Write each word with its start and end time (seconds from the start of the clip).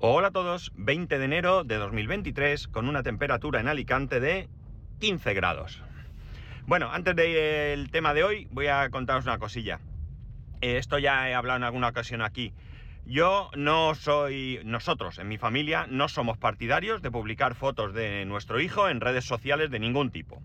Hola 0.00 0.28
a 0.28 0.30
todos, 0.30 0.70
20 0.76 1.18
de 1.18 1.24
enero 1.24 1.64
de 1.64 1.74
2023 1.74 2.68
con 2.68 2.88
una 2.88 3.02
temperatura 3.02 3.58
en 3.58 3.66
Alicante 3.66 4.20
de 4.20 4.48
15 5.00 5.34
grados. 5.34 5.82
Bueno, 6.68 6.92
antes 6.92 7.16
del 7.16 7.90
tema 7.90 8.14
de 8.14 8.22
hoy 8.22 8.46
voy 8.52 8.68
a 8.68 8.90
contaros 8.90 9.24
una 9.24 9.40
cosilla. 9.40 9.80
Eh, 10.60 10.76
esto 10.76 11.00
ya 11.00 11.28
he 11.28 11.34
hablado 11.34 11.56
en 11.56 11.64
alguna 11.64 11.88
ocasión 11.88 12.22
aquí. 12.22 12.52
Yo 13.06 13.50
no 13.56 13.96
soy, 13.96 14.60
nosotros 14.64 15.18
en 15.18 15.26
mi 15.26 15.36
familia 15.36 15.88
no 15.90 16.08
somos 16.08 16.38
partidarios 16.38 17.02
de 17.02 17.10
publicar 17.10 17.56
fotos 17.56 17.92
de 17.92 18.24
nuestro 18.24 18.60
hijo 18.60 18.88
en 18.88 19.00
redes 19.00 19.24
sociales 19.24 19.68
de 19.68 19.80
ningún 19.80 20.12
tipo. 20.12 20.40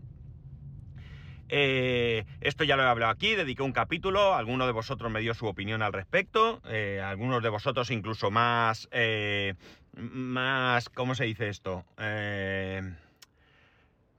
Eh, 1.56 2.26
esto 2.42 2.64
ya 2.64 2.76
lo 2.76 2.82
he 2.82 2.88
hablado 2.88 3.12
aquí, 3.12 3.36
dediqué 3.36 3.62
un 3.62 3.74
capítulo, 3.74 4.34
alguno 4.34 4.66
de 4.66 4.72
vosotros 4.72 5.12
me 5.12 5.20
dio 5.20 5.36
su 5.36 5.46
opinión 5.46 5.84
al 5.84 5.94
respecto, 5.94 6.64
eh, 6.68 7.00
algunos 7.00 7.44
de 7.44 7.50
vosotros 7.50 7.92
incluso 7.92 8.32
más, 8.32 8.90
eh, 8.92 9.54
más, 9.96 10.90
¿cómo 10.90 11.14
se 11.14 11.26
dice 11.26 11.50
esto? 11.50 11.86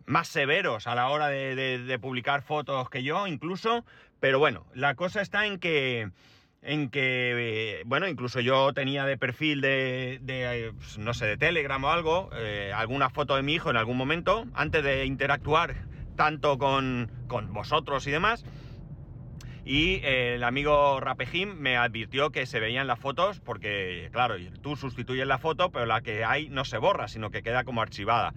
más 0.07 0.29
severos 0.29 0.87
a 0.87 0.95
la 0.95 1.09
hora 1.09 1.27
de, 1.27 1.99
publicar 2.01 2.43
fotos 2.43 2.89
que 2.89 3.03
yo, 3.03 3.27
incluso, 3.27 3.85
pero 4.21 4.39
bueno, 4.39 4.65
la 4.73 4.95
cosa 4.95 5.21
está 5.21 5.45
en 5.47 5.59
que, 5.59 6.11
en 6.63 6.89
que, 6.89 7.83
bueno, 7.85 8.07
incluso 8.07 8.39
yo 8.39 8.73
tenía 8.75 9.07
de 9.07 9.19
perfil 9.19 9.61
de, 9.61 10.21
de 10.23 10.73
no 10.99 11.15
sé, 11.15 11.27
de 11.27 11.37
Telegram 11.37 11.83
o 11.83 11.91
algo, 11.91 12.31
alguna 12.77 13.11
foto 13.11 13.35
de 13.35 13.43
mi 13.43 13.55
hijo 13.55 13.71
en 13.71 13.77
algún 13.77 13.97
momento, 13.97 14.47
antes 14.55 14.85
de 14.85 15.05
interactuar 15.05 15.75
tanto 16.17 16.59
con, 16.59 17.11
vosotros 17.51 18.07
y 18.07 18.11
demás. 18.11 18.45
Y 19.65 19.95
eh, 20.03 20.35
el 20.35 20.45
amigo 20.45 21.01
Rapejim 21.01 21.55
me 21.55 21.77
advirtió 21.77 22.31
que 22.31 22.45
se 22.45 22.61
veían 22.61 22.87
las 22.87 22.99
fotos 22.99 23.41
porque, 23.41 24.11
claro, 24.13 24.35
tú 24.61 24.77
sustituyes 24.77 25.27
la 25.27 25.39
foto, 25.39 25.71
pero 25.71 25.87
la 25.87 26.03
que 26.03 26.25
hay 26.25 26.51
no 26.51 26.65
se 26.65 26.77
borra, 26.77 27.09
sino 27.09 27.31
que 27.31 27.43
queda 27.43 27.65
como 27.65 27.81
archivada. 27.81 28.35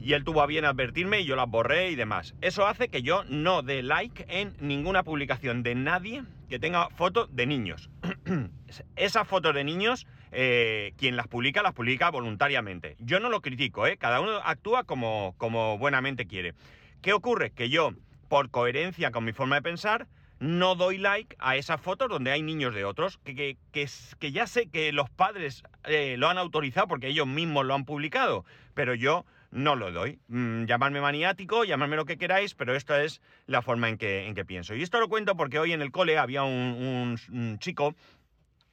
Y 0.00 0.12
él 0.12 0.24
tuvo 0.24 0.42
a 0.42 0.46
bien 0.46 0.64
advertirme 0.64 1.20
y 1.20 1.24
yo 1.24 1.36
las 1.36 1.48
borré 1.48 1.90
y 1.90 1.96
demás. 1.96 2.34
Eso 2.40 2.66
hace 2.66 2.88
que 2.88 3.02
yo 3.02 3.24
no 3.24 3.62
dé 3.62 3.82
like 3.82 4.26
en 4.28 4.54
ninguna 4.60 5.02
publicación 5.02 5.62
de 5.62 5.74
nadie 5.74 6.22
que 6.48 6.58
tenga 6.58 6.88
fotos 6.90 7.34
de 7.34 7.46
niños. 7.46 7.90
Esas 8.96 9.26
fotos 9.26 9.54
de 9.54 9.64
niños 9.64 10.06
eh, 10.32 10.92
quien 10.98 11.16
las 11.16 11.28
publica, 11.28 11.62
las 11.62 11.72
publica 11.72 12.10
voluntariamente. 12.10 12.96
Yo 12.98 13.20
no 13.20 13.30
lo 13.30 13.40
critico, 13.40 13.86
¿eh? 13.86 13.96
Cada 13.96 14.20
uno 14.20 14.36
actúa 14.44 14.84
como, 14.84 15.34
como 15.38 15.78
buenamente 15.78 16.26
quiere. 16.26 16.54
¿Qué 17.02 17.12
ocurre? 17.12 17.50
Que 17.50 17.68
yo, 17.68 17.92
por 18.28 18.50
coherencia 18.50 19.10
con 19.10 19.24
mi 19.24 19.32
forma 19.32 19.56
de 19.56 19.62
pensar, 19.62 20.06
no 20.38 20.74
doy 20.74 20.98
like 20.98 21.36
a 21.38 21.56
esas 21.56 21.80
fotos 21.80 22.08
donde 22.08 22.30
hay 22.30 22.42
niños 22.42 22.74
de 22.74 22.84
otros, 22.84 23.18
que, 23.18 23.56
que, 23.72 24.32
ya 24.32 24.46
sé 24.46 24.68
que 24.68 24.92
los 24.92 25.08
padres 25.08 25.62
eh, 25.84 26.16
lo 26.18 26.28
han 26.28 26.38
autorizado 26.38 26.88
porque 26.88 27.08
ellos 27.08 27.26
mismos 27.26 27.64
lo 27.64 27.74
han 27.74 27.84
publicado, 27.84 28.44
pero 28.74 28.94
yo 28.94 29.24
no 29.50 29.76
lo 29.76 29.92
doy. 29.92 30.18
Mm, 30.28 30.64
llamadme 30.64 31.00
maniático, 31.00 31.64
llamadme 31.64 31.96
lo 31.96 32.04
que 32.04 32.18
queráis, 32.18 32.54
pero 32.54 32.74
esto 32.74 32.96
es 32.96 33.20
la 33.46 33.62
forma 33.62 33.88
en 33.88 33.98
que, 33.98 34.26
en 34.26 34.34
que 34.34 34.44
pienso. 34.44 34.74
Y 34.74 34.82
esto 34.82 35.00
lo 35.00 35.08
cuento 35.08 35.36
porque 35.36 35.58
hoy 35.58 35.72
en 35.72 35.82
el 35.82 35.90
cole 35.90 36.18
había 36.18 36.42
un 36.44 37.56
chico 37.60 37.94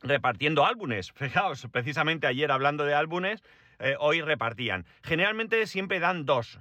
repartiendo 0.03 0.65
álbumes. 0.65 1.11
Fijaos, 1.15 1.67
precisamente 1.71 2.27
ayer 2.27 2.51
hablando 2.51 2.85
de 2.85 2.93
álbumes, 2.93 3.41
eh, 3.79 3.95
hoy 3.99 4.21
repartían. 4.21 4.85
Generalmente 5.01 5.65
siempre 5.65 5.99
dan 5.99 6.25
dos. 6.25 6.59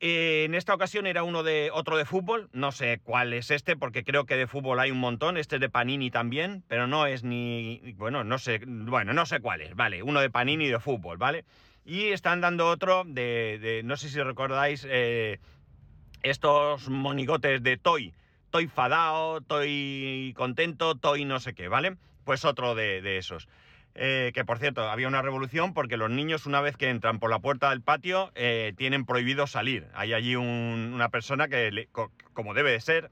En 0.00 0.54
esta 0.54 0.74
ocasión 0.74 1.06
era 1.06 1.22
uno 1.22 1.42
de 1.42 1.70
otro 1.72 1.96
de 1.96 2.04
fútbol, 2.04 2.50
no 2.52 2.72
sé 2.72 3.00
cuál 3.02 3.32
es 3.32 3.50
este, 3.50 3.74
porque 3.74 4.04
creo 4.04 4.26
que 4.26 4.36
de 4.36 4.46
fútbol 4.46 4.78
hay 4.80 4.90
un 4.90 4.98
montón. 4.98 5.38
Este 5.38 5.56
es 5.56 5.60
de 5.60 5.70
Panini 5.70 6.10
también, 6.10 6.62
pero 6.68 6.86
no 6.86 7.06
es 7.06 7.24
ni. 7.24 7.94
Bueno, 7.96 8.22
no 8.22 8.38
sé. 8.38 8.60
Bueno, 8.66 9.14
no 9.14 9.24
sé 9.24 9.40
cuál 9.40 9.62
es, 9.62 9.74
vale. 9.74 10.02
Uno 10.02 10.20
de 10.20 10.30
Panini 10.30 10.68
de 10.68 10.78
fútbol, 10.78 11.16
¿vale? 11.16 11.44
Y 11.84 12.08
están 12.08 12.40
dando 12.40 12.68
otro 12.68 13.04
de. 13.06 13.82
no 13.84 13.96
sé 13.96 14.08
si 14.08 14.22
recordáis 14.22 14.86
eh, 14.88 15.38
estos 16.22 16.88
monigotes 16.88 17.62
de 17.62 17.76
Toy. 17.76 18.14
Toy 18.50 18.68
fadao, 18.68 19.40
Toy 19.40 20.32
contento, 20.36 20.94
Toy 20.94 21.24
no 21.24 21.40
sé 21.40 21.54
qué, 21.54 21.68
¿vale? 21.68 21.96
pues 22.24 22.44
otro 22.44 22.74
de, 22.74 23.18
esos. 23.18 23.48
Eh, 23.94 24.32
que 24.34 24.44
por 24.44 24.58
cierto, 24.58 24.88
había 24.88 25.06
una 25.06 25.22
revolución 25.22 25.72
porque 25.72 25.96
los 25.96 26.10
niños 26.10 26.46
una 26.46 26.60
vez 26.60 26.76
que 26.76 26.90
entran 26.90 27.20
por 27.20 27.30
la 27.30 27.38
puerta 27.38 27.70
del 27.70 27.80
patio 27.80 28.32
eh, 28.34 28.72
tienen 28.76 29.04
prohibido 29.04 29.46
salir. 29.46 29.86
Hay 29.94 30.12
allí 30.12 30.34
una 30.34 31.08
persona 31.10 31.48
que, 31.48 31.88
como 32.32 32.54
debe 32.54 32.72
de 32.72 32.80
ser, 32.80 33.10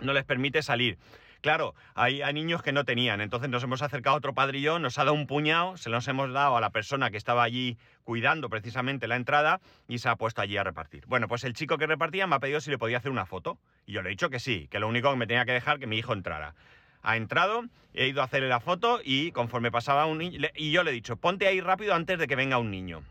no 0.00 0.12
les 0.12 0.24
permite 0.24 0.62
salir. 0.62 0.98
Claro, 1.46 1.76
hay, 1.94 2.20
niños 2.34 2.60
que 2.60 2.72
no 2.72 2.84
tenían, 2.84 3.20
entonces 3.20 3.48
nos 3.48 3.62
hemos 3.62 3.80
acercado 3.80 4.14
a 4.14 4.18
otro 4.18 4.34
padrillo, 4.34 4.80
nos 4.80 4.98
ha 4.98 5.04
dado 5.04 5.14
un 5.14 5.28
puñado, 5.28 5.76
se 5.76 5.90
los 5.90 6.08
hemos 6.08 6.32
dado 6.32 6.56
a 6.56 6.60
la 6.60 6.70
persona 6.70 7.12
que 7.12 7.16
estaba 7.16 7.44
allí 7.44 7.78
cuidando 8.02 8.50
precisamente 8.50 9.06
la 9.06 9.14
entrada 9.14 9.60
y 9.86 10.00
se 10.00 10.08
ha 10.08 10.16
puesto 10.16 10.40
allí 10.42 10.56
a 10.56 10.64
repartir. 10.64 11.04
Bueno, 11.06 11.28
pues 11.28 11.44
el 11.44 11.52
chico 11.52 11.78
que 11.78 11.86
repartía 11.86 12.26
me 12.26 12.34
ha 12.34 12.40
pedido 12.40 12.60
si 12.60 12.72
le 12.72 12.78
podía 12.78 12.96
hacer 12.96 13.12
una 13.12 13.26
foto 13.26 13.58
y 13.86 13.92
yo 13.92 14.02
le 14.02 14.08
he 14.08 14.10
dicho 14.10 14.28
que 14.28 14.40
sí, 14.40 14.66
que 14.72 14.80
lo 14.80 14.88
único 14.88 15.08
que 15.08 15.16
me 15.18 15.28
tenía 15.28 15.44
que 15.44 15.52
dejar 15.52 15.78
que 15.78 15.86
mi 15.86 15.96
hijo 15.96 16.14
entrara 16.14 16.56
ha 17.04 17.16
entrado, 17.16 17.62
he 17.94 18.08
ido 18.08 18.22
a 18.22 18.24
hacerle 18.24 18.48
la 18.48 18.58
foto 18.58 18.98
y 19.04 19.30
conforme 19.30 19.70
pasaba 19.70 20.06
un 20.06 20.18
niño, 20.18 20.48
y 20.56 20.72
yo 20.72 20.82
le 20.82 20.90
he 20.90 20.94
dicho, 20.94 21.14
ponte 21.14 21.46
ahí 21.46 21.60
rápido 21.60 21.94
antes 21.94 22.18
de 22.18 22.26
que 22.26 22.34
venga 22.34 22.58
un 22.58 22.72
niño. 22.72 23.04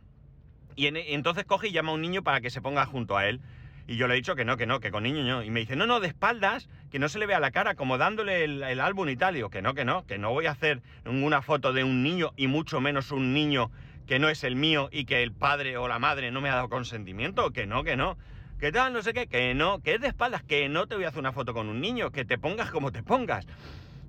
Y 0.76 0.88
entonces 0.88 1.46
coge 1.46 1.70
y 1.70 1.72
llama 1.72 1.92
a 1.92 1.96
un 1.96 2.02
niño 2.02 2.22
para 2.22 2.42
que 2.42 2.50
se 2.50 2.62
ponga 2.62 2.86
junto 2.86 3.16
a 3.16 3.28
él. 3.28 3.40
Y 3.88 3.98
yo 3.98 4.08
le 4.08 4.16
he 4.16 4.18
dicho 4.18 4.36
que 4.36 4.46
no, 4.46 4.58
que 4.58 4.66
no, 4.66 4.80
que 4.80 4.92
con 4.92 5.04
niño 5.04 5.24
no. 5.24 5.44
Y 5.44 5.50
me 5.50 5.60
dice, 5.60 5.76
no, 5.76 5.86
no, 5.86 6.00
de 6.00 6.08
espaldas, 6.08 6.70
que 6.92 7.00
no 7.00 7.08
se 7.10 7.20
le 7.20 7.28
vea 7.28 7.40
la 7.40 7.52
cara, 7.52 7.76
como 7.76 7.98
dándole 7.98 8.44
el, 8.44 8.80
álbum 8.80 9.10
y 9.10 9.16
tal. 9.16 9.36
Y 9.36 9.38
digo, 9.38 9.50
que 9.50 9.62
no, 9.62 9.74
que 9.74 9.86
no, 9.86 10.06
que 10.06 10.18
no 10.18 10.32
voy 10.32 10.48
a 10.48 10.52
hacer 10.52 10.82
ninguna 11.06 11.42
foto 11.42 11.74
de 11.74 11.84
un 11.84 12.02
niño 12.02 12.32
y 12.36 12.48
mucho 12.48 12.82
menos 12.82 13.12
un 13.12 13.34
niño 13.34 13.72
que 14.08 14.20
no 14.20 14.30
es 14.30 14.44
el 14.44 14.56
mío 14.56 14.90
y 14.92 15.06
que 15.06 15.24
el 15.24 15.32
padre 15.32 15.78
o 15.78 15.88
la 15.88 16.00
madre 16.00 16.32
no 16.32 16.42
me 16.42 16.50
ha 16.50 16.56
dado 16.56 16.70
consentimiento. 16.70 17.52
Que 17.52 17.68
no, 17.68 17.84
que 17.84 17.96
no. 17.96 18.18
Que 18.60 18.72
tal, 18.72 18.94
no 18.94 19.02
sé 19.02 19.14
qué, 19.14 19.28
que 19.28 19.54
no, 19.54 19.82
que 19.84 19.96
es 19.96 20.02
de 20.02 20.08
espaldas, 20.08 20.42
que 20.42 20.70
no 20.70 20.88
te 20.88 20.96
voy 20.96 21.04
a 21.04 21.10
hacer 21.10 21.20
una 21.20 21.34
foto 21.34 21.54
con 21.54 21.68
un 21.68 21.82
niño, 21.82 22.12
que 22.12 22.24
te 22.24 22.38
pongas 22.38 22.72
como 22.72 22.92
te 22.92 23.04
pongas. 23.04 23.46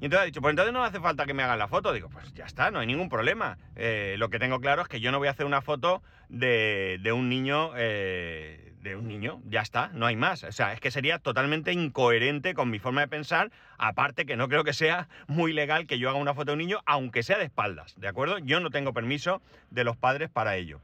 Y 0.01 0.05
entonces 0.05 0.23
ha 0.23 0.27
dicho, 0.27 0.41
pues 0.43 0.51
entonces 0.51 0.75
no 0.75 0.85
hace 0.85 1.01
falta 1.01 1.25
que 1.25 1.33
me 1.33 1.43
hagan 1.43 1.59
la 1.59 1.69
foto. 1.69 1.93
Digo, 1.93 2.09
pues 2.11 2.33
ya 2.35 2.45
está, 2.45 2.71
no 2.71 2.81
hay 2.81 2.87
ningún 2.87 3.09
problema. 3.09 3.57
Eh, 3.77 4.17
lo 4.19 4.29
que 4.29 4.39
tengo 4.39 4.61
claro 4.61 4.83
es 4.83 4.89
que 4.89 5.01
yo 5.01 5.11
no 5.11 5.19
voy 5.19 5.29
a 5.29 5.31
hacer 5.31 5.47
una 5.47 5.63
foto 5.63 6.03
de, 6.29 7.13
un 7.15 7.29
niño, 7.29 7.71
eh, 7.77 8.66
de 8.87 8.97
un 8.97 9.09
niño, 9.09 9.41
ya 9.49 9.61
está, 9.61 9.89
no 9.93 10.07
hay 10.07 10.17
más. 10.17 10.45
O 10.45 10.53
sea, 10.53 10.73
es 10.73 10.81
que 10.81 10.91
sería 10.91 11.19
totalmente 11.19 11.73
incoherente 11.73 12.55
con 12.55 12.71
mi 12.71 12.79
forma 12.79 13.03
de 13.03 13.09
pensar, 13.09 13.51
aparte 13.79 14.27
que 14.27 14.37
no 14.37 14.49
creo 14.49 14.65
que 14.65 14.73
sea 14.73 15.09
muy 15.27 15.53
legal 15.53 15.87
que 15.87 15.99
yo 15.99 16.09
haga 16.09 16.19
una 16.19 16.35
foto 16.35 16.47
de 16.47 16.53
un 16.55 16.59
niño, 16.61 16.81
aunque 16.87 17.23
sea 17.23 17.39
de 17.39 17.45
espaldas, 17.45 17.95
¿de 17.99 18.09
acuerdo? 18.09 18.39
Yo 18.39 18.61
no 18.61 18.71
tengo 18.71 18.93
permiso 18.93 19.43
de 19.71 19.85
los 19.85 19.97
padres 19.97 20.31
para 20.31 20.57
ello. 20.57 20.81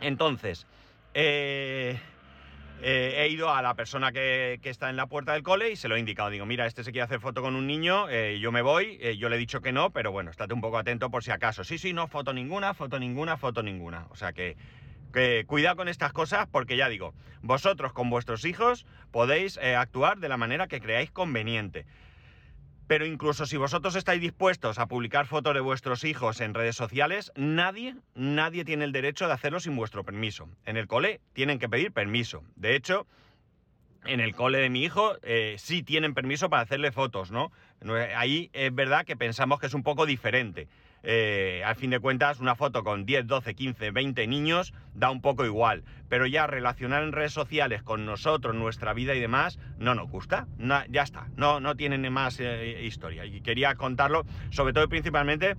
Entonces, 0.00 0.66
eh, 1.14 1.98
eh, 2.82 3.14
he 3.18 3.28
ido 3.28 3.50
a 3.50 3.62
la 3.62 3.74
persona 3.74 4.10
que, 4.10 4.58
está 4.64 4.90
en 4.90 4.96
la 4.96 5.06
puerta 5.06 5.34
del 5.34 5.42
cole 5.42 5.70
y 5.70 5.76
se 5.76 5.88
lo 5.88 5.96
he 5.96 6.00
indicado. 6.00 6.30
Digo, 6.30 6.46
mira, 6.46 6.66
este 6.66 6.82
se 6.82 6.90
quiere 6.90 7.04
hacer 7.04 7.20
foto 7.20 7.42
con 7.42 7.54
un 7.54 7.66
niño, 7.66 8.08
eh, 8.08 8.38
yo 8.40 8.50
me 8.50 8.62
voy, 8.62 8.98
yo 9.18 9.28
le 9.28 9.36
he 9.36 9.38
dicho 9.38 9.60
que 9.60 9.72
no, 9.72 9.90
pero 9.90 10.10
bueno, 10.10 10.30
estate 10.30 10.54
un 10.54 10.60
poco 10.60 10.78
atento 10.78 11.10
por 11.10 11.22
si 11.22 11.30
acaso. 11.30 11.62
Sí, 11.62 11.78
sí, 11.78 11.92
no, 11.92 12.08
foto 12.08 12.32
ninguna, 12.32 12.74
foto 12.74 12.98
ninguna, 12.98 13.36
foto 13.36 13.62
ninguna. 13.62 14.06
O 14.10 14.16
sea 14.16 14.32
que, 14.32 14.56
que 15.12 15.44
cuidado 15.46 15.76
con 15.76 15.88
estas 15.88 16.12
cosas 16.12 16.48
porque 16.50 16.76
ya 16.76 16.88
digo, 16.88 17.14
vosotros 17.42 17.92
con 17.92 18.10
vuestros 18.10 18.44
hijos 18.44 18.86
podéis 19.10 19.58
actuar 19.58 20.18
de 20.18 20.28
la 20.28 20.36
manera 20.36 20.68
que 20.68 20.80
creáis 20.80 21.10
conveniente. 21.10 21.86
Pero 22.86 23.06
incluso 23.06 23.46
si 23.46 23.56
vosotros 23.56 23.94
estáis 23.96 24.20
dispuestos 24.20 24.78
a 24.78 24.86
publicar 24.86 25.26
fotos 25.26 25.54
de 25.54 25.60
vuestros 25.60 26.04
hijos 26.04 26.40
en 26.40 26.52
redes 26.52 26.76
sociales, 26.76 27.32
nadie, 27.36 27.96
nadie 28.14 28.64
tiene 28.64 28.84
el 28.84 28.92
derecho 28.92 29.26
de 29.26 29.32
hacerlo 29.32 29.60
sin 29.60 29.76
vuestro 29.76 30.04
permiso. 30.04 30.48
En 30.66 30.76
el 30.76 30.86
cole 30.86 31.20
tienen 31.32 31.58
que 31.58 31.68
pedir 31.68 31.92
permiso. 31.92 32.42
De 32.56 32.76
hecho, 32.76 33.06
en 34.04 34.20
el 34.20 34.34
cole 34.34 34.58
de 34.58 34.68
mi 34.68 34.82
hijo 34.84 35.16
eh, 35.22 35.56
sí 35.58 35.82
tienen 35.82 36.12
permiso 36.12 36.50
para 36.50 36.62
hacerle 36.62 36.92
fotos, 36.92 37.30
¿no? 37.30 37.52
Ahí 38.16 38.50
es 38.52 38.74
verdad 38.74 39.04
que 39.04 39.16
pensamos 39.16 39.58
que 39.58 39.66
es 39.66 39.74
un 39.74 39.82
poco 39.82 40.06
diferente. 40.06 40.68
Eh, 41.02 41.62
al 41.64 41.76
fin 41.76 41.90
de 41.90 42.00
cuentas, 42.00 42.40
una 42.40 42.54
foto 42.54 42.84
con 42.84 43.04
10, 43.04 43.26
12, 43.26 43.54
15, 43.54 43.90
20 43.90 44.26
niños 44.26 44.72
da 44.94 45.10
un 45.10 45.20
poco 45.20 45.44
igual. 45.44 45.84
Pero 46.08 46.26
ya 46.26 46.46
relacionar 46.46 47.02
en 47.02 47.12
redes 47.12 47.32
sociales 47.32 47.82
con 47.82 48.04
nosotros, 48.06 48.54
nuestra 48.54 48.92
vida 48.92 49.14
y 49.14 49.20
demás, 49.20 49.58
no 49.78 49.94
nos 49.94 50.10
gusta. 50.10 50.46
ya 50.88 51.02
está, 51.02 51.28
no, 51.36 51.60
no 51.60 51.76
tienen 51.76 52.10
más 52.12 52.38
eh, 52.40 52.82
historia. 52.84 53.24
Y 53.24 53.40
quería 53.40 53.74
contarlo, 53.74 54.24
sobre 54.50 54.72
todo 54.72 54.84
y 54.84 54.88
principalmente, 54.88 55.56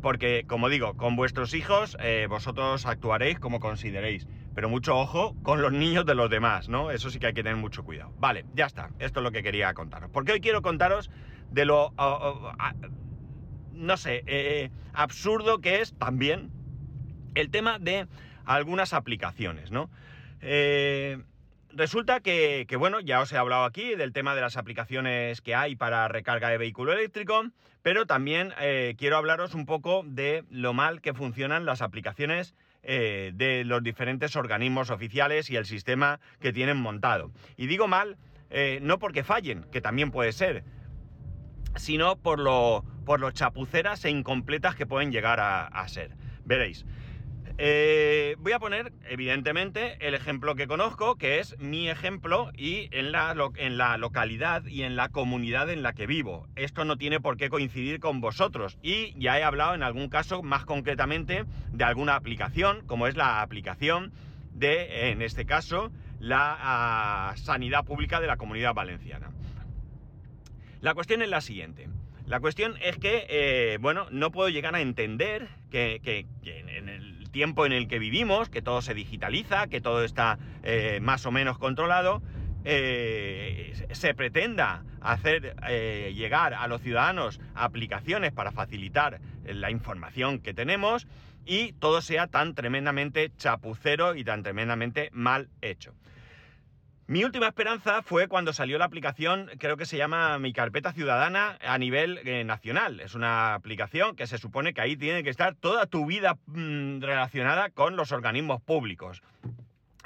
porque, 0.00 0.44
como 0.46 0.68
digo, 0.68 0.94
con 0.94 1.14
vuestros 1.14 1.54
hijos 1.54 1.96
eh, 2.00 2.26
vosotros 2.28 2.86
actuaréis 2.86 3.38
como 3.38 3.60
consideréis. 3.60 4.26
Pero 4.54 4.68
mucho 4.68 4.96
ojo 4.96 5.36
con 5.42 5.62
los 5.62 5.72
niños 5.72 6.04
de 6.06 6.14
los 6.14 6.28
demás, 6.28 6.68
¿no? 6.68 6.90
Eso 6.90 7.10
sí 7.10 7.18
que 7.18 7.28
hay 7.28 7.34
que 7.34 7.42
tener 7.42 7.56
mucho 7.56 7.84
cuidado. 7.84 8.12
Vale, 8.18 8.46
ya 8.54 8.66
está. 8.66 8.90
Esto 8.98 9.20
es 9.20 9.24
lo 9.24 9.30
que 9.30 9.42
quería 9.42 9.72
contaros. 9.74 10.10
Porque 10.10 10.32
hoy 10.32 10.40
quiero 10.40 10.62
contaros 10.62 11.10
de 11.50 11.64
lo 11.64 11.92
no 13.80 13.96
sé, 13.96 14.22
eh, 14.26 14.70
absurdo 14.92 15.60
que 15.60 15.80
es 15.80 15.94
también 15.94 16.50
el 17.34 17.50
tema 17.50 17.78
de 17.78 18.06
algunas 18.44 18.92
aplicaciones, 18.92 19.70
¿no? 19.70 19.90
Eh, 20.40 21.18
resulta 21.72 22.20
que, 22.20 22.66
bueno, 22.78 23.00
ya 23.00 23.20
os 23.20 23.32
he 23.32 23.36
hablado 23.36 23.64
aquí 23.64 23.94
del 23.94 24.12
tema 24.12 24.34
de 24.34 24.40
las 24.40 24.56
aplicaciones 24.56 25.40
que 25.40 25.54
hay 25.54 25.76
para 25.76 26.08
recarga 26.08 26.48
de 26.48 26.58
vehículo 26.58 26.92
eléctrico, 26.92 27.44
pero 27.82 28.06
también 28.06 28.52
eh, 28.60 28.94
quiero 28.98 29.16
hablaros 29.16 29.54
un 29.54 29.66
poco 29.66 30.02
de 30.04 30.44
lo 30.50 30.74
mal 30.74 31.00
que 31.00 31.14
funcionan 31.14 31.64
las 31.64 31.82
aplicaciones 31.82 32.54
eh, 32.82 33.32
de 33.34 33.64
los 33.64 33.82
diferentes 33.82 34.36
organismos 34.36 34.90
oficiales 34.90 35.50
y 35.50 35.56
el 35.56 35.66
sistema 35.66 36.20
que 36.40 36.52
tienen 36.52 36.76
montado. 36.76 37.30
Y 37.56 37.66
digo 37.66 37.88
mal, 37.88 38.16
eh, 38.50 38.78
no 38.82 38.98
porque 38.98 39.22
fallen, 39.22 39.64
que 39.70 39.80
también 39.80 40.10
puede 40.10 40.32
ser, 40.32 40.64
sino 41.76 42.16
por 42.16 42.38
lo, 42.38 42.84
por 43.04 43.32
chapuceras 43.32 44.04
e 44.04 44.10
incompletas 44.10 44.74
que 44.74 44.86
pueden 44.86 45.12
llegar 45.12 45.40
a 45.40 45.88
ser. 45.88 46.16
Veréis. 46.44 46.84
Eh, 47.62 48.36
voy 48.38 48.52
a 48.52 48.58
poner, 48.58 48.90
evidentemente, 49.06 49.98
el 50.00 50.14
ejemplo 50.14 50.54
que 50.54 50.66
conozco, 50.66 51.16
que 51.16 51.40
es 51.40 51.58
mi 51.58 51.90
ejemplo 51.90 52.50
y 52.56 52.88
en 52.90 53.12
la, 53.12 53.34
en 53.56 53.76
la 53.76 53.98
localidad 53.98 54.64
y 54.64 54.82
en 54.82 54.96
la 54.96 55.10
comunidad 55.10 55.68
en 55.68 55.82
la 55.82 55.92
que 55.92 56.06
vivo. 56.06 56.48
Esto 56.56 56.86
no 56.86 56.96
tiene 56.96 57.20
por 57.20 57.36
qué 57.36 57.50
coincidir 57.50 58.00
con 58.00 58.22
vosotros. 58.22 58.78
Y 58.82 59.12
ya 59.20 59.38
he 59.38 59.44
hablado 59.44 59.74
en 59.74 59.82
algún 59.82 60.08
caso 60.08 60.42
más 60.42 60.64
concretamente 60.64 61.44
de 61.70 61.84
alguna 61.84 62.14
aplicación, 62.14 62.80
como 62.86 63.06
es 63.06 63.14
la 63.14 63.42
aplicación 63.42 64.14
de, 64.54 65.10
en 65.10 65.20
este 65.20 65.44
caso, 65.44 65.92
la 66.18 66.56
ah, 66.58 67.34
sanidad 67.36 67.84
pública 67.84 68.22
de 68.22 68.26
la 68.26 68.38
comunidad 68.38 68.72
valenciana. 68.72 69.32
La 70.80 70.94
cuestión 70.94 71.20
es 71.20 71.28
la 71.28 71.42
siguiente. 71.42 71.88
La 72.26 72.40
cuestión 72.40 72.76
es 72.80 72.96
que, 72.96 73.26
eh, 73.28 73.78
bueno, 73.80 74.06
no 74.10 74.30
puedo 74.30 74.48
llegar 74.48 74.74
a 74.74 74.80
entender 74.80 75.48
que, 75.70 76.26
en 76.44 76.88
el 76.88 77.30
tiempo 77.30 77.66
en 77.66 77.72
el 77.72 77.86
que 77.86 77.98
vivimos, 77.98 78.48
que 78.48 78.62
todo 78.62 78.80
se 78.80 78.94
digitaliza, 78.94 79.66
que 79.66 79.80
todo 79.80 80.04
está 80.04 80.38
eh, 80.62 81.00
más 81.02 81.26
o 81.26 81.32
menos 81.32 81.58
controlado, 81.58 82.22
eh, 82.64 83.74
se 83.92 84.14
pretenda 84.14 84.84
hacer 85.00 85.56
llegar 86.14 86.54
a 86.54 86.66
los 86.66 86.82
ciudadanos 86.82 87.40
aplicaciones 87.54 88.32
para 88.32 88.52
facilitar 88.52 89.20
la 89.44 89.70
información 89.70 90.40
que 90.40 90.54
tenemos 90.54 91.06
y 91.46 91.72
todo 91.72 92.00
sea 92.00 92.26
tan 92.26 92.54
tremendamente 92.54 93.32
chapucero 93.36 94.14
y 94.14 94.24
tan 94.24 94.42
tremendamente 94.42 95.10
mal 95.12 95.48
hecho. 95.62 95.94
Mi 97.10 97.24
última 97.24 97.48
esperanza 97.48 98.02
fue 98.02 98.28
cuando 98.28 98.52
salió 98.52 98.78
la 98.78 98.84
aplicación, 98.84 99.50
creo 99.58 99.76
que 99.76 99.84
se 99.84 99.96
llama 99.96 100.38
Mi 100.38 100.52
Carpeta 100.52 100.92
Ciudadana 100.92 101.58
a 101.60 101.76
nivel 101.76 102.18
eh, 102.18 102.44
nacional. 102.44 103.00
Es 103.00 103.16
una 103.16 103.54
aplicación 103.54 104.14
que 104.14 104.28
se 104.28 104.38
supone 104.38 104.74
que 104.74 104.80
ahí 104.80 104.96
tiene 104.96 105.24
que 105.24 105.30
estar 105.30 105.56
toda 105.56 105.86
tu 105.86 106.06
vida 106.06 106.38
mm, 106.46 107.00
relacionada 107.00 107.70
con 107.70 107.96
los 107.96 108.12
organismos 108.12 108.62
públicos. 108.62 109.24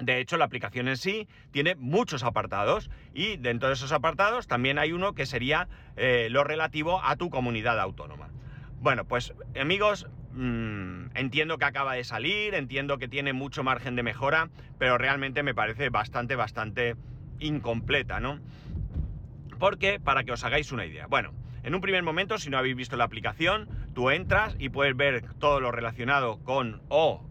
De 0.00 0.18
hecho, 0.18 0.38
la 0.38 0.46
aplicación 0.46 0.88
en 0.88 0.96
sí 0.96 1.28
tiene 1.50 1.74
muchos 1.74 2.22
apartados 2.22 2.90
y 3.12 3.36
dentro 3.36 3.68
de 3.68 3.74
esos 3.74 3.92
apartados 3.92 4.46
también 4.46 4.78
hay 4.78 4.92
uno 4.92 5.14
que 5.14 5.26
sería 5.26 5.68
eh, 5.96 6.28
lo 6.30 6.42
relativo 6.42 7.04
a 7.04 7.16
tu 7.16 7.28
comunidad 7.28 7.78
autónoma. 7.80 8.30
Bueno, 8.80 9.04
pues 9.04 9.34
amigos, 9.60 10.06
Mm, 10.36 11.10
entiendo 11.14 11.58
que 11.58 11.64
acaba 11.64 11.94
de 11.94 12.02
salir, 12.02 12.54
entiendo 12.54 12.98
que 12.98 13.06
tiene 13.06 13.32
mucho 13.32 13.62
margen 13.62 13.94
de 13.94 14.02
mejora, 14.02 14.50
pero 14.78 14.98
realmente 14.98 15.44
me 15.44 15.54
parece 15.54 15.90
bastante, 15.90 16.34
bastante 16.34 16.96
incompleta, 17.38 18.18
¿no? 18.18 18.40
Porque, 19.60 20.00
para 20.00 20.24
que 20.24 20.32
os 20.32 20.42
hagáis 20.42 20.72
una 20.72 20.86
idea, 20.86 21.06
bueno, 21.06 21.32
en 21.62 21.74
un 21.74 21.80
primer 21.80 22.02
momento, 22.02 22.38
si 22.38 22.50
no 22.50 22.58
habéis 22.58 22.74
visto 22.74 22.96
la 22.96 23.04
aplicación, 23.04 23.68
tú 23.94 24.10
entras 24.10 24.56
y 24.58 24.70
puedes 24.70 24.96
ver 24.96 25.24
todo 25.38 25.60
lo 25.60 25.70
relacionado 25.70 26.42
con, 26.42 26.82
o, 26.88 27.24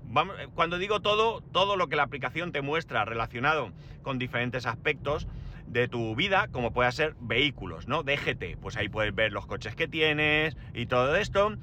cuando 0.55 0.77
digo 0.77 1.01
todo, 1.01 1.41
todo 1.51 1.75
lo 1.75 1.89
que 1.89 1.97
la 1.97 2.03
aplicación 2.03 2.53
te 2.53 2.61
muestra 2.61 3.03
relacionado 3.03 3.73
con 4.01 4.17
diferentes 4.17 4.65
aspectos, 4.65 5.27
de 5.65 5.87
tu 5.87 6.15
vida, 6.15 6.47
como 6.51 6.71
puede 6.71 6.91
ser 6.91 7.15
vehículos, 7.19 7.87
¿no? 7.87 8.03
DGT, 8.03 8.57
pues 8.59 8.75
ahí 8.77 8.89
puedes 8.89 9.13
ver 9.15 9.31
los 9.31 9.45
coches 9.45 9.75
que 9.75 9.87
tienes 9.87 10.57
y 10.73 10.85
todo 10.87 11.15
esto. 11.15 11.53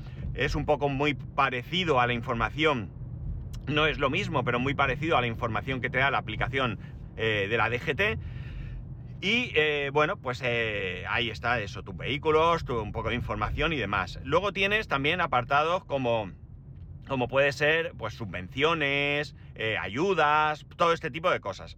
Es 0.40 0.54
un 0.54 0.64
poco 0.64 0.88
muy 0.88 1.12
parecido 1.12 2.00
a 2.00 2.06
la 2.06 2.14
información, 2.14 2.88
no 3.66 3.84
es 3.84 3.98
lo 3.98 4.08
mismo, 4.08 4.42
pero 4.42 4.58
muy 4.58 4.72
parecido 4.72 5.18
a 5.18 5.20
la 5.20 5.26
información 5.26 5.82
que 5.82 5.90
te 5.90 5.98
da 5.98 6.10
la 6.10 6.16
aplicación 6.16 6.78
eh, 7.18 7.46
de 7.50 7.56
la 7.58 7.68
DGT. 7.68 8.18
Y 9.20 9.52
eh, 9.54 9.90
bueno, 9.92 10.16
pues 10.16 10.40
eh, 10.42 11.04
ahí 11.10 11.28
está 11.28 11.60
eso, 11.60 11.82
tus 11.82 11.94
vehículos, 11.94 12.64
tu, 12.64 12.80
un 12.80 12.90
poco 12.90 13.10
de 13.10 13.16
información 13.16 13.74
y 13.74 13.76
demás. 13.76 14.18
Luego 14.24 14.54
tienes 14.54 14.88
también 14.88 15.20
apartados 15.20 15.84
como, 15.84 16.32
como 17.06 17.28
puede 17.28 17.52
ser 17.52 17.92
pues 17.98 18.14
subvenciones, 18.14 19.36
ayudas, 19.78 20.64
todo 20.78 20.94
este 20.94 21.10
tipo 21.10 21.30
de 21.30 21.40
cosas. 21.40 21.76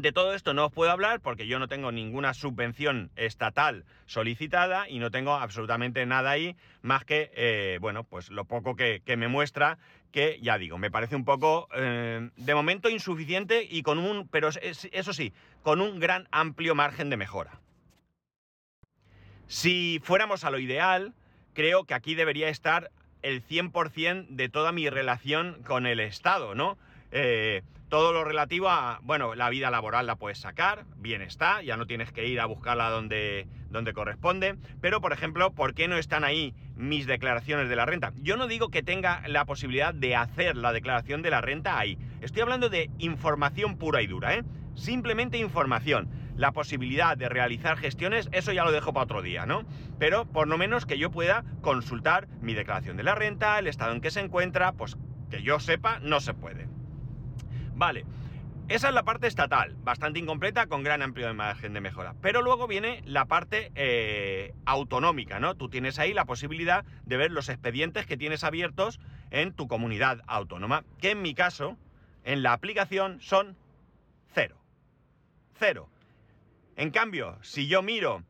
De 0.00 0.12
todo 0.12 0.32
esto 0.32 0.54
no 0.54 0.64
os 0.64 0.72
puedo 0.72 0.90
hablar 0.90 1.20
porque 1.20 1.46
yo 1.46 1.58
no 1.58 1.68
tengo 1.68 1.92
ninguna 1.92 2.32
subvención 2.32 3.10
estatal 3.16 3.84
solicitada 4.06 4.88
y 4.88 4.98
no 4.98 5.10
tengo 5.10 5.34
absolutamente 5.34 6.06
nada 6.06 6.30
ahí 6.30 6.56
más 6.80 7.04
que, 7.04 7.30
eh, 7.34 7.76
bueno, 7.82 8.04
pues 8.04 8.30
lo 8.30 8.46
poco 8.46 8.76
que, 8.76 9.02
me 9.18 9.28
muestra 9.28 9.76
que, 10.10 10.38
ya 10.40 10.56
digo, 10.56 10.78
me 10.78 10.90
parece 10.90 11.16
un 11.16 11.26
poco, 11.26 11.68
eh, 11.74 12.30
de 12.34 12.54
momento 12.54 12.88
insuficiente 12.88 13.62
y 13.70 13.82
con 13.82 13.98
un, 13.98 14.26
pero 14.26 14.48
eso 14.48 15.12
sí, 15.12 15.34
con 15.62 15.82
un 15.82 16.00
gran 16.00 16.28
amplio 16.30 16.74
margen 16.74 17.10
de 17.10 17.18
mejora. 17.18 17.60
Si 19.48 20.00
fuéramos 20.02 20.44
a 20.44 20.50
lo 20.50 20.58
ideal, 20.58 21.12
creo 21.52 21.84
que 21.84 21.92
aquí 21.92 22.14
debería 22.14 22.48
estar 22.48 22.90
el 23.20 23.46
100% 23.46 24.28
de 24.30 24.48
toda 24.48 24.72
mi 24.72 24.88
relación 24.88 25.62
con 25.62 25.84
el 25.84 26.00
Estado, 26.00 26.54
¿no? 26.54 26.78
Eh, 27.10 27.62
todo 27.90 28.12
lo 28.12 28.22
relativo 28.22 28.68
a, 28.68 29.00
bueno, 29.02 29.34
la 29.34 29.50
vida 29.50 29.68
laboral 29.68 30.06
la 30.06 30.14
puedes 30.14 30.38
sacar, 30.38 30.84
bien 30.96 31.22
está, 31.22 31.60
ya 31.60 31.76
no 31.76 31.88
tienes 31.88 32.12
que 32.12 32.24
ir 32.28 32.40
a 32.40 32.46
buscarla 32.46 32.88
donde, 32.88 33.48
donde 33.68 33.92
corresponde, 33.92 34.56
pero 34.80 35.00
por 35.00 35.12
ejemplo, 35.12 35.52
¿por 35.52 35.74
qué 35.74 35.88
no 35.88 35.96
están 35.96 36.22
ahí 36.22 36.54
mis 36.76 37.08
declaraciones 37.08 37.68
de 37.68 37.74
la 37.74 37.86
renta? 37.86 38.12
Yo 38.22 38.36
no 38.36 38.46
digo 38.46 38.68
que 38.68 38.84
tenga 38.84 39.26
la 39.26 39.44
posibilidad 39.44 39.92
de 39.92 40.14
hacer 40.14 40.56
la 40.56 40.72
declaración 40.72 41.20
de 41.20 41.30
la 41.30 41.40
renta 41.40 41.80
ahí, 41.80 41.98
estoy 42.20 42.42
hablando 42.42 42.68
de 42.68 42.90
información 42.98 43.76
pura 43.76 44.02
y 44.02 44.06
dura, 44.06 44.36
¿eh? 44.36 44.44
Simplemente 44.76 45.36
información. 45.36 46.08
La 46.36 46.52
posibilidad 46.52 47.16
de 47.16 47.28
realizar 47.28 47.76
gestiones, 47.76 48.28
eso 48.30 48.52
ya 48.52 48.64
lo 48.64 48.70
dejo 48.70 48.92
para 48.92 49.04
otro 49.04 49.20
día, 49.20 49.46
¿no? 49.46 49.64
Pero 49.98 50.26
por 50.26 50.46
lo 50.46 50.56
menos 50.56 50.86
que 50.86 50.96
yo 50.96 51.10
pueda 51.10 51.44
consultar 51.60 52.28
mi 52.40 52.54
declaración 52.54 52.96
de 52.96 53.02
la 53.02 53.16
renta, 53.16 53.58
el 53.58 53.66
estado 53.66 53.92
en 53.92 54.00
que 54.00 54.12
se 54.12 54.20
encuentra, 54.20 54.72
pues 54.72 54.96
que 55.28 55.42
yo 55.42 55.58
sepa, 55.58 55.98
no 55.98 56.20
se 56.20 56.34
puede. 56.34 56.68
Vale. 57.80 58.04
Esa 58.68 58.88
es 58.88 58.94
la 58.94 59.04
parte 59.04 59.26
estatal, 59.26 59.74
bastante 59.82 60.18
incompleta, 60.18 60.66
con 60.66 60.82
gran 60.82 61.00
amplio 61.00 61.32
margen 61.32 61.72
de 61.72 61.80
mejora. 61.80 62.14
Pero 62.20 62.42
luego 62.42 62.66
viene 62.66 63.02
la 63.06 63.24
parte 63.24 63.72
eh, 63.74 64.52
autonómica, 64.66 65.40
¿no? 65.40 65.56
Tú 65.56 65.70
tienes 65.70 65.98
ahí 65.98 66.12
la 66.12 66.26
posibilidad 66.26 66.84
de 67.06 67.16
ver 67.16 67.30
los 67.30 67.48
expedientes 67.48 68.04
que 68.04 68.18
tienes 68.18 68.44
abiertos 68.44 69.00
en 69.30 69.54
tu 69.54 69.66
comunidad 69.66 70.20
autónoma, 70.26 70.84
que 70.98 71.12
en 71.12 71.22
mi 71.22 71.32
caso, 71.32 71.78
en 72.22 72.42
la 72.42 72.52
aplicación, 72.52 73.18
son 73.22 73.56
cero. 74.34 74.58
Cero. 75.58 75.88
En 76.76 76.90
cambio, 76.90 77.38
si 77.40 77.66
yo 77.66 77.80
miro 77.80 78.24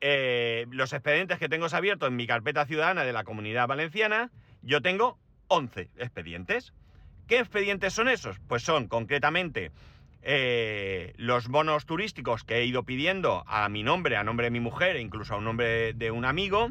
eh, 0.00 0.66
los 0.70 0.92
expedientes 0.92 1.40
que 1.40 1.48
tengo 1.48 1.66
abiertos 1.72 2.08
en 2.08 2.14
mi 2.14 2.28
carpeta 2.28 2.66
ciudadana 2.66 3.02
de 3.02 3.12
la 3.12 3.24
comunidad 3.24 3.66
valenciana, 3.66 4.30
yo 4.62 4.80
tengo 4.80 5.18
11 5.48 5.90
expedientes. 5.96 6.72
¿Qué 7.26 7.40
expedientes 7.40 7.92
son 7.92 8.08
esos? 8.08 8.38
Pues 8.46 8.62
son 8.62 8.86
concretamente 8.86 9.72
eh, 10.22 11.12
los 11.16 11.48
bonos 11.48 11.84
turísticos 11.84 12.44
que 12.44 12.58
he 12.58 12.66
ido 12.66 12.84
pidiendo 12.84 13.42
a 13.48 13.68
mi 13.68 13.82
nombre, 13.82 14.16
a 14.16 14.22
nombre 14.22 14.46
de 14.46 14.50
mi 14.52 14.60
mujer 14.60 14.94
e 14.94 15.00
incluso 15.00 15.34
a 15.34 15.38
un 15.38 15.44
nombre 15.44 15.92
de 15.92 16.10
un 16.12 16.24
amigo. 16.24 16.70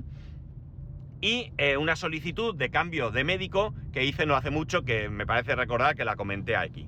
Y 1.19 1.51
eh, 1.57 1.75
una 1.75 1.97
solicitud 1.97 2.55
de 2.55 2.69
cambio 2.69 3.11
de 3.11 3.25
médico 3.25 3.73
que 3.91 4.05
hice 4.05 4.25
no 4.25 4.35
hace 4.35 4.49
mucho, 4.49 4.83
que 4.83 5.09
me 5.09 5.25
parece 5.25 5.55
recordar 5.55 5.95
que 5.95 6.05
la 6.05 6.15
comenté 6.15 6.55
aquí. 6.55 6.87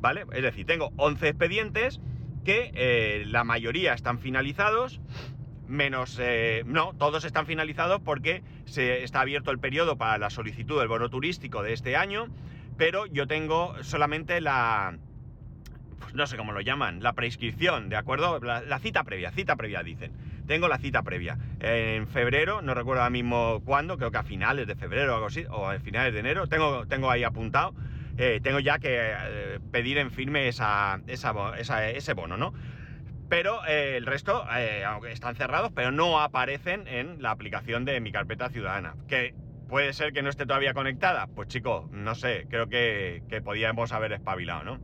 ¿Vale? 0.00 0.24
Es 0.32 0.42
decir, 0.42 0.66
tengo 0.66 0.92
11 0.96 1.28
expedientes 1.28 2.00
que 2.44 2.72
eh, 2.74 3.24
la 3.26 3.44
mayoría 3.44 3.94
están 3.94 4.18
finalizados, 4.18 5.00
menos... 5.68 6.20
no, 6.66 6.94
todos 6.94 7.24
están 7.24 7.46
finalizados 7.46 8.00
porque 8.04 8.42
se 8.64 9.04
está 9.04 9.20
abierto 9.20 9.50
el 9.50 9.60
periodo 9.60 9.96
para 9.96 10.18
la 10.18 10.30
solicitud 10.30 10.78
del 10.78 10.88
bono 10.88 11.08
turístico 11.10 11.62
de 11.62 11.72
este 11.72 11.96
año 11.96 12.28
pero 12.76 13.06
yo 13.06 13.26
tengo 13.26 13.74
solamente 13.82 14.40
la... 14.40 14.96
Pues 16.00 16.14
no 16.14 16.26
sé 16.26 16.36
cómo 16.36 16.52
lo 16.52 16.60
llaman, 16.60 17.02
la 17.02 17.12
prescripción, 17.12 17.88
¿de 17.88 17.96
acuerdo? 17.96 18.40
La, 18.40 18.78
cita 18.78 19.04
previa, 19.04 19.30
cita 19.30 19.56
previa 19.56 19.82
dicen. 19.82 20.12
Tengo 20.46 20.68
la 20.68 20.78
cita 20.78 21.02
previa. 21.02 21.38
En 21.60 22.06
febrero, 22.08 22.60
no 22.60 22.74
recuerdo 22.74 23.02
ahora 23.02 23.10
mismo 23.10 23.62
cuándo, 23.64 23.96
creo 23.96 24.10
que 24.10 24.18
a 24.18 24.22
finales 24.22 24.66
de 24.66 24.74
febrero 24.74 25.12
o 25.12 25.14
algo 25.14 25.28
así, 25.28 25.46
o 25.48 25.68
a 25.68 25.78
finales 25.78 26.12
de 26.12 26.20
enero, 26.20 26.46
tengo, 26.46 26.86
tengo 26.86 27.10
ahí 27.10 27.24
apuntado. 27.24 27.74
Eh, 28.16 28.40
tengo 28.42 28.60
ya 28.60 28.78
que 28.78 28.96
eh, 29.00 29.60
pedir 29.72 29.98
en 29.98 30.10
firme 30.10 30.46
esa, 30.48 31.00
ese 31.06 32.12
bono, 32.12 32.36
¿no? 32.36 32.52
Pero 33.28 33.64
eh, 33.66 33.96
el 33.96 34.06
resto, 34.06 34.44
aunque 34.86 35.10
están 35.10 35.34
cerrados, 35.34 35.72
pero 35.74 35.90
no 35.90 36.20
aparecen 36.20 36.86
en 36.86 37.22
la 37.22 37.30
aplicación 37.30 37.84
de 37.84 38.00
mi 38.00 38.12
carpeta 38.12 38.50
ciudadana. 38.50 38.94
Que 39.08 39.34
¿Puede 39.68 39.92
ser 39.92 40.12
que 40.12 40.22
no 40.22 40.30
esté 40.30 40.46
todavía 40.46 40.74
conectada? 40.74 41.26
Pues 41.26 41.48
chico, 41.48 41.88
no 41.90 42.14
sé, 42.14 42.46
creo 42.48 42.68
que, 42.68 43.22
que 43.28 43.40
podíamos 43.40 43.92
haber 43.92 44.12
espabilado, 44.12 44.64
¿no? 44.64 44.80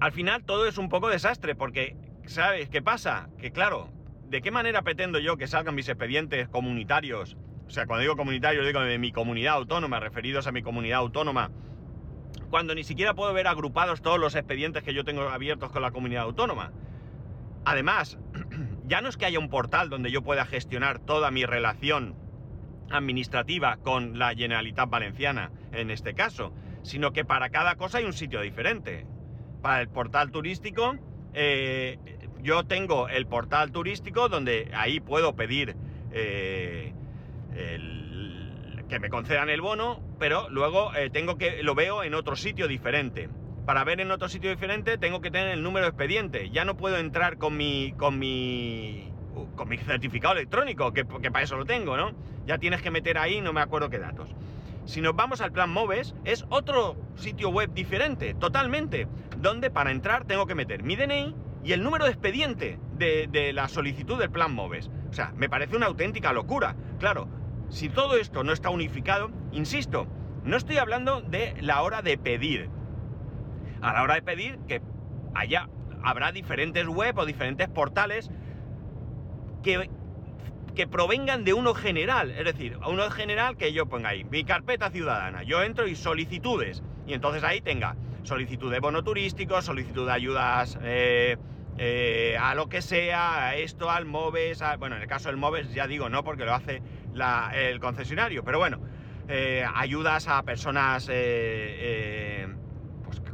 al 0.00 0.12
final 0.12 0.44
todo 0.44 0.66
es 0.66 0.78
un 0.78 0.88
poco 0.88 1.08
desastre, 1.08 1.54
porque, 1.54 1.96
¿sabes 2.26 2.68
qué 2.68 2.82
pasa? 2.82 3.28
Que 3.38 3.50
claro, 3.50 3.90
¿de 4.28 4.40
qué 4.40 4.50
manera 4.50 4.82
pretendo 4.82 5.18
yo 5.18 5.36
que 5.36 5.48
salgan 5.48 5.74
mis 5.74 5.88
expedientes 5.88 6.48
comunitarios? 6.48 7.36
O 7.66 7.70
sea, 7.70 7.86
cuando 7.86 8.02
digo 8.02 8.16
comunitario, 8.16 8.64
digo 8.64 8.80
de 8.80 8.98
mi 8.98 9.12
comunidad 9.12 9.54
autónoma, 9.54 10.00
referidos 10.00 10.46
a 10.46 10.52
mi 10.52 10.62
comunidad 10.62 11.00
autónoma, 11.00 11.50
cuando 12.50 12.74
ni 12.74 12.84
siquiera 12.84 13.14
puedo 13.14 13.32
ver 13.32 13.46
agrupados 13.46 14.00
todos 14.00 14.18
los 14.18 14.34
expedientes 14.34 14.82
que 14.82 14.94
yo 14.94 15.04
tengo 15.04 15.22
abiertos 15.22 15.70
con 15.70 15.82
la 15.82 15.90
comunidad 15.90 16.22
autónoma. 16.22 16.72
Además, 17.64 18.18
ya 18.86 19.00
no 19.00 19.08
es 19.08 19.16
que 19.16 19.26
haya 19.26 19.38
un 19.38 19.50
portal 19.50 19.90
donde 19.90 20.10
yo 20.10 20.22
pueda 20.22 20.46
gestionar 20.46 21.00
toda 21.00 21.30
mi 21.30 21.44
relación 21.44 22.14
administrativa 22.90 23.76
con 23.76 24.18
la 24.18 24.34
Generalitat 24.34 24.88
Valenciana, 24.88 25.50
en 25.72 25.90
este 25.90 26.14
caso, 26.14 26.52
sino 26.82 27.12
que 27.12 27.24
para 27.24 27.50
cada 27.50 27.76
cosa 27.76 27.98
hay 27.98 28.04
un 28.04 28.12
sitio 28.12 28.40
diferente. 28.40 29.06
Para 29.62 29.80
el 29.80 29.88
portal 29.88 30.30
turístico, 30.30 30.96
eh, 31.34 31.98
yo 32.42 32.64
tengo 32.64 33.08
el 33.08 33.26
portal 33.26 33.72
turístico 33.72 34.28
donde 34.28 34.70
ahí 34.74 35.00
puedo 35.00 35.34
pedir 35.34 35.76
eh, 36.12 36.92
que 38.88 38.98
me 38.98 39.10
concedan 39.10 39.50
el 39.50 39.60
bono, 39.60 40.00
pero 40.18 40.48
luego 40.48 40.94
eh, 40.94 41.10
tengo 41.10 41.36
que 41.36 41.62
lo 41.62 41.74
veo 41.74 42.02
en 42.02 42.14
otro 42.14 42.36
sitio 42.36 42.66
diferente. 42.68 43.28
Para 43.66 43.84
ver 43.84 44.00
en 44.00 44.10
otro 44.10 44.28
sitio 44.28 44.50
diferente 44.50 44.96
tengo 44.96 45.20
que 45.20 45.30
tener 45.30 45.48
el 45.48 45.62
número 45.62 45.84
de 45.84 45.90
expediente. 45.90 46.50
Ya 46.50 46.64
no 46.64 46.76
puedo 46.76 46.96
entrar 46.96 47.36
con 47.36 47.56
mi 47.56 47.92
con 47.98 48.18
mi 48.18 49.12
con 49.56 49.68
mi 49.68 49.78
certificado 49.78 50.34
electrónico, 50.34 50.92
que, 50.92 51.04
para 51.04 51.42
eso 51.42 51.56
lo 51.56 51.64
tengo, 51.64 51.96
¿no? 51.96 52.12
Ya 52.46 52.58
tienes 52.58 52.82
que 52.82 52.90
meter 52.90 53.18
ahí, 53.18 53.40
no 53.40 53.52
me 53.52 53.60
acuerdo 53.60 53.90
qué 53.90 53.98
datos. 53.98 54.30
Si 54.84 55.00
nos 55.00 55.14
vamos 55.14 55.40
al 55.40 55.52
plan 55.52 55.70
Moves, 55.70 56.14
es 56.24 56.46
otro 56.48 56.96
sitio 57.16 57.50
web 57.50 57.72
diferente, 57.74 58.34
totalmente, 58.34 59.06
donde 59.36 59.70
para 59.70 59.90
entrar 59.90 60.24
tengo 60.24 60.46
que 60.46 60.54
meter 60.54 60.82
mi 60.82 60.96
DNI 60.96 61.34
y 61.64 61.72
el 61.72 61.82
número 61.82 62.04
de 62.04 62.12
expediente 62.12 62.78
de, 62.96 63.52
la 63.52 63.68
solicitud 63.68 64.18
del 64.18 64.30
plan 64.30 64.54
MOVES. 64.54 64.90
O 65.10 65.12
sea, 65.12 65.32
me 65.36 65.48
parece 65.48 65.76
una 65.76 65.86
auténtica 65.86 66.32
locura. 66.32 66.76
Claro, 66.98 67.28
si 67.68 67.88
todo 67.88 68.16
esto 68.16 68.44
no 68.44 68.52
está 68.52 68.70
unificado, 68.70 69.30
insisto, 69.52 70.06
no 70.44 70.56
estoy 70.56 70.78
hablando 70.78 71.20
de 71.20 71.54
la 71.60 71.82
hora 71.82 72.02
de 72.02 72.16
pedir. 72.16 72.70
A 73.80 73.92
la 73.92 74.02
hora 74.02 74.14
de 74.14 74.22
pedir 74.22 74.58
que 74.66 74.80
haya, 75.34 75.68
habrá 76.02 76.32
diferentes 76.32 76.86
web 76.86 77.18
o 77.18 77.26
diferentes 77.26 77.68
portales 77.68 78.30
que, 79.62 79.90
que 80.74 80.86
provengan 80.86 81.44
de 81.44 81.54
uno 81.54 81.74
general. 81.74 82.30
Es 82.30 82.44
decir, 82.44 82.78
uno 82.86 83.10
general 83.10 83.56
que 83.56 83.72
yo 83.72 83.86
ponga 83.86 84.10
ahí, 84.10 84.24
mi 84.24 84.44
carpeta 84.44 84.90
ciudadana. 84.90 85.42
Yo 85.42 85.62
entro 85.62 85.86
y 85.86 85.96
solicitudes. 85.96 86.82
Y 87.06 87.14
entonces 87.14 87.42
ahí 87.42 87.60
tenga 87.60 87.96
solicitud 88.22 88.70
de 88.70 88.80
bono 88.80 89.02
turístico, 89.02 89.60
solicitud 89.62 90.06
de 90.06 90.12
ayudas 90.12 90.78
eh, 90.82 91.36
eh, 91.78 92.36
a 92.38 92.54
lo 92.54 92.68
que 92.68 92.82
sea, 92.82 93.46
a 93.48 93.56
esto, 93.56 93.90
al 93.90 94.04
MOVES, 94.04 94.62
bueno, 94.78 94.96
en 94.96 95.02
el 95.02 95.08
caso 95.08 95.28
del 95.28 95.38
MOVES 95.38 95.72
ya 95.72 95.86
digo 95.86 96.08
no 96.08 96.22
porque 96.24 96.44
lo 96.44 96.54
hace 96.54 96.82
el 97.54 97.80
concesionario, 97.80 98.44
pero 98.44 98.58
bueno, 98.58 98.80
eh, 99.28 99.64
ayudas 99.74 100.28
a 100.28 100.42
personas 100.42 101.06
pues, 101.06 101.16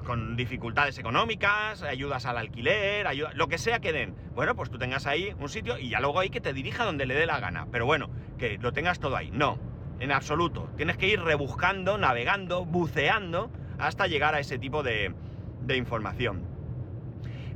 con 0.04 0.36
dificultades 0.36 0.98
económicas, 0.98 1.82
ayudas 1.82 2.26
al 2.26 2.38
alquiler, 2.38 3.06
lo 3.34 3.48
que 3.48 3.58
sea 3.58 3.80
que 3.80 3.92
den. 3.92 4.14
Bueno, 4.34 4.54
pues 4.54 4.70
tú 4.70 4.78
tengas 4.78 5.06
ahí 5.06 5.34
un 5.38 5.48
sitio 5.48 5.78
y 5.78 5.88
ya 5.88 6.00
luego 6.00 6.20
hay 6.20 6.30
que 6.30 6.40
te 6.40 6.52
dirija 6.52 6.84
donde 6.84 7.06
le 7.06 7.14
dé 7.14 7.26
la 7.26 7.40
gana, 7.40 7.66
pero 7.72 7.86
bueno, 7.86 8.10
que 8.38 8.58
lo 8.58 8.72
tengas 8.72 9.00
todo 9.00 9.16
ahí. 9.16 9.30
No, 9.32 9.58
en 10.00 10.12
absoluto. 10.12 10.70
Tienes 10.76 10.96
que 10.96 11.08
ir 11.08 11.20
rebuscando, 11.20 11.98
navegando, 11.98 12.64
buceando 12.64 13.50
hasta 13.78 14.06
llegar 14.06 14.34
a 14.34 14.40
ese 14.40 14.58
tipo 14.58 14.82
de, 14.82 15.12
información. 15.74 16.42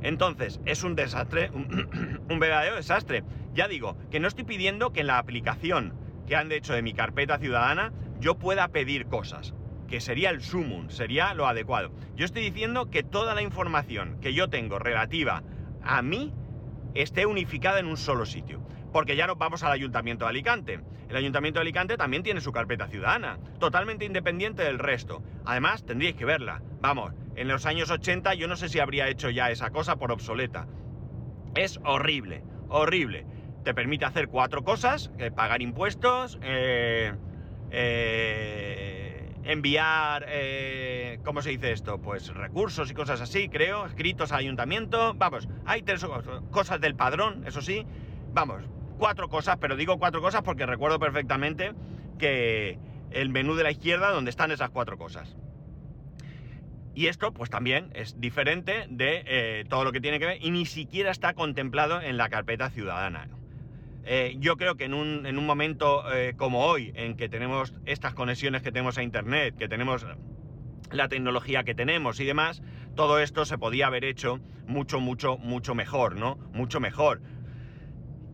Entonces, 0.01 0.59
es 0.65 0.83
un 0.83 0.95
desastre, 0.95 1.51
un, 2.29 2.39
verdadero 2.39 2.75
desastre. 2.75 3.23
Ya 3.53 3.67
digo, 3.67 3.97
que 4.09 4.19
no 4.19 4.27
estoy 4.27 4.45
pidiendo 4.45 4.91
que 4.91 5.01
en 5.01 5.07
la 5.07 5.17
aplicación 5.17 5.93
que 6.27 6.35
han 6.35 6.51
hecho 6.51 6.73
de 6.73 6.81
mi 6.81 6.93
carpeta 6.93 7.37
ciudadana 7.39 7.91
yo 8.19 8.35
pueda 8.35 8.67
pedir 8.67 9.07
cosas, 9.07 9.53
que 9.89 10.01
sería 10.01 10.29
el 10.29 10.41
sumum, 10.41 10.89
sería 10.89 11.33
lo 11.33 11.47
adecuado. 11.47 11.91
Yo 12.15 12.25
estoy 12.25 12.43
diciendo 12.43 12.89
que 12.89 13.03
toda 13.03 13.33
la 13.35 13.41
información 13.41 14.19
que 14.21 14.33
yo 14.33 14.49
tengo 14.49 14.79
relativa 14.79 15.43
a 15.81 16.01
mí 16.01 16.33
esté 16.93 17.25
unificada 17.25 17.79
en 17.79 17.87
un 17.87 17.97
solo 17.97 18.25
sitio 18.25 18.61
porque 18.91 19.15
ya 19.15 19.27
nos 19.27 19.37
vamos 19.37 19.63
al 19.63 19.71
Ayuntamiento 19.71 20.25
de 20.25 20.29
Alicante. 20.29 20.79
El 21.09 21.15
Ayuntamiento 21.15 21.59
de 21.59 21.61
Alicante 21.61 21.97
también 21.97 22.23
tiene 22.23 22.41
su 22.41 22.51
carpeta 22.51 22.87
ciudadana, 22.87 23.39
totalmente 23.59 24.05
independiente 24.05 24.63
del 24.63 24.79
resto. 24.79 25.21
Además, 25.45 25.85
tendríais 25.85 26.15
que 26.15 26.25
verla. 26.25 26.61
Vamos, 26.81 27.13
en 27.35 27.47
los 27.47 27.65
años 27.65 27.89
80 27.89 28.33
yo 28.35 28.47
no 28.47 28.55
sé 28.55 28.69
si 28.69 28.79
habría 28.79 29.07
hecho 29.07 29.29
ya 29.29 29.51
esa 29.51 29.69
cosa 29.69 29.95
por 29.97 30.11
obsoleta. 30.11 30.67
Es 31.55 31.79
horrible, 31.83 32.43
horrible. 32.67 33.25
Te 33.63 33.73
permite 33.73 34.05
hacer 34.05 34.27
cuatro 34.27 34.63
cosas, 34.63 35.11
eh, 35.17 35.31
pagar 35.31 35.61
impuestos, 35.61 36.39
eh, 36.41 37.13
eh, 37.71 38.88
enviar, 39.51 40.27
¿cómo 41.23 41.41
se 41.41 41.49
dice 41.49 41.71
esto? 41.71 41.99
Pues 41.99 42.33
recursos 42.33 42.91
y 42.91 42.93
cosas 42.93 43.21
así, 43.21 43.49
creo, 43.49 43.85
escritos 43.85 44.31
al 44.31 44.39
ayuntamiento. 44.39 45.13
Vamos, 45.15 45.47
hay 45.65 45.81
tres 45.81 46.05
cosas 46.51 46.79
del 46.79 46.95
padrón, 46.95 47.43
eso 47.45 47.61
sí. 47.61 47.85
Vamos, 48.31 48.63
cuatro 48.97 49.27
cosas, 49.29 49.57
pero 49.57 49.75
digo 49.75 49.97
cuatro 49.97 50.21
cosas 50.21 50.43
porque 50.43 50.65
recuerdo 50.65 50.99
perfectamente 50.99 51.73
que 52.19 52.77
el 53.11 53.29
menú 53.29 53.55
de 53.55 53.63
la 53.63 53.71
izquierda 53.71 54.11
donde 54.11 54.29
están 54.29 54.51
esas 54.51 54.69
cuatro 54.69 54.97
cosas. 54.97 55.35
Y 56.93 57.07
esto, 57.07 57.31
pues 57.33 57.49
también 57.49 57.91
es 57.95 58.19
diferente 58.19 58.85
de 58.89 59.23
eh, 59.25 59.65
todo 59.69 59.83
lo 59.83 59.91
que 59.91 60.01
tiene 60.01 60.19
que 60.19 60.25
ver 60.25 60.37
y 60.41 60.51
ni 60.51 60.65
siquiera 60.65 61.11
está 61.11 61.33
contemplado 61.33 62.01
en 62.01 62.17
la 62.17 62.29
carpeta 62.29 62.69
ciudadana. 62.69 63.29
Eh, 64.05 64.35
yo 64.39 64.57
creo 64.57 64.75
que 64.75 64.85
en 64.85 64.93
un, 64.93 65.25
en 65.25 65.37
un 65.37 65.45
momento 65.45 66.11
eh, 66.13 66.33
como 66.35 66.65
hoy, 66.65 66.91
en 66.95 67.15
que 67.15 67.29
tenemos 67.29 67.73
estas 67.85 68.13
conexiones 68.13 68.61
que 68.61 68.71
tenemos 68.71 68.97
a 68.97 69.03
Internet, 69.03 69.55
que 69.57 69.67
tenemos 69.67 70.05
la 70.91 71.07
tecnología 71.07 71.63
que 71.63 71.75
tenemos 71.75 72.19
y 72.19 72.25
demás, 72.25 72.63
todo 72.95 73.19
esto 73.19 73.45
se 73.45 73.57
podía 73.57 73.87
haber 73.87 74.05
hecho 74.05 74.39
mucho, 74.67 74.99
mucho, 74.99 75.37
mucho 75.37 75.75
mejor, 75.75 76.15
¿no? 76.15 76.37
Mucho 76.53 76.79
mejor 76.79 77.21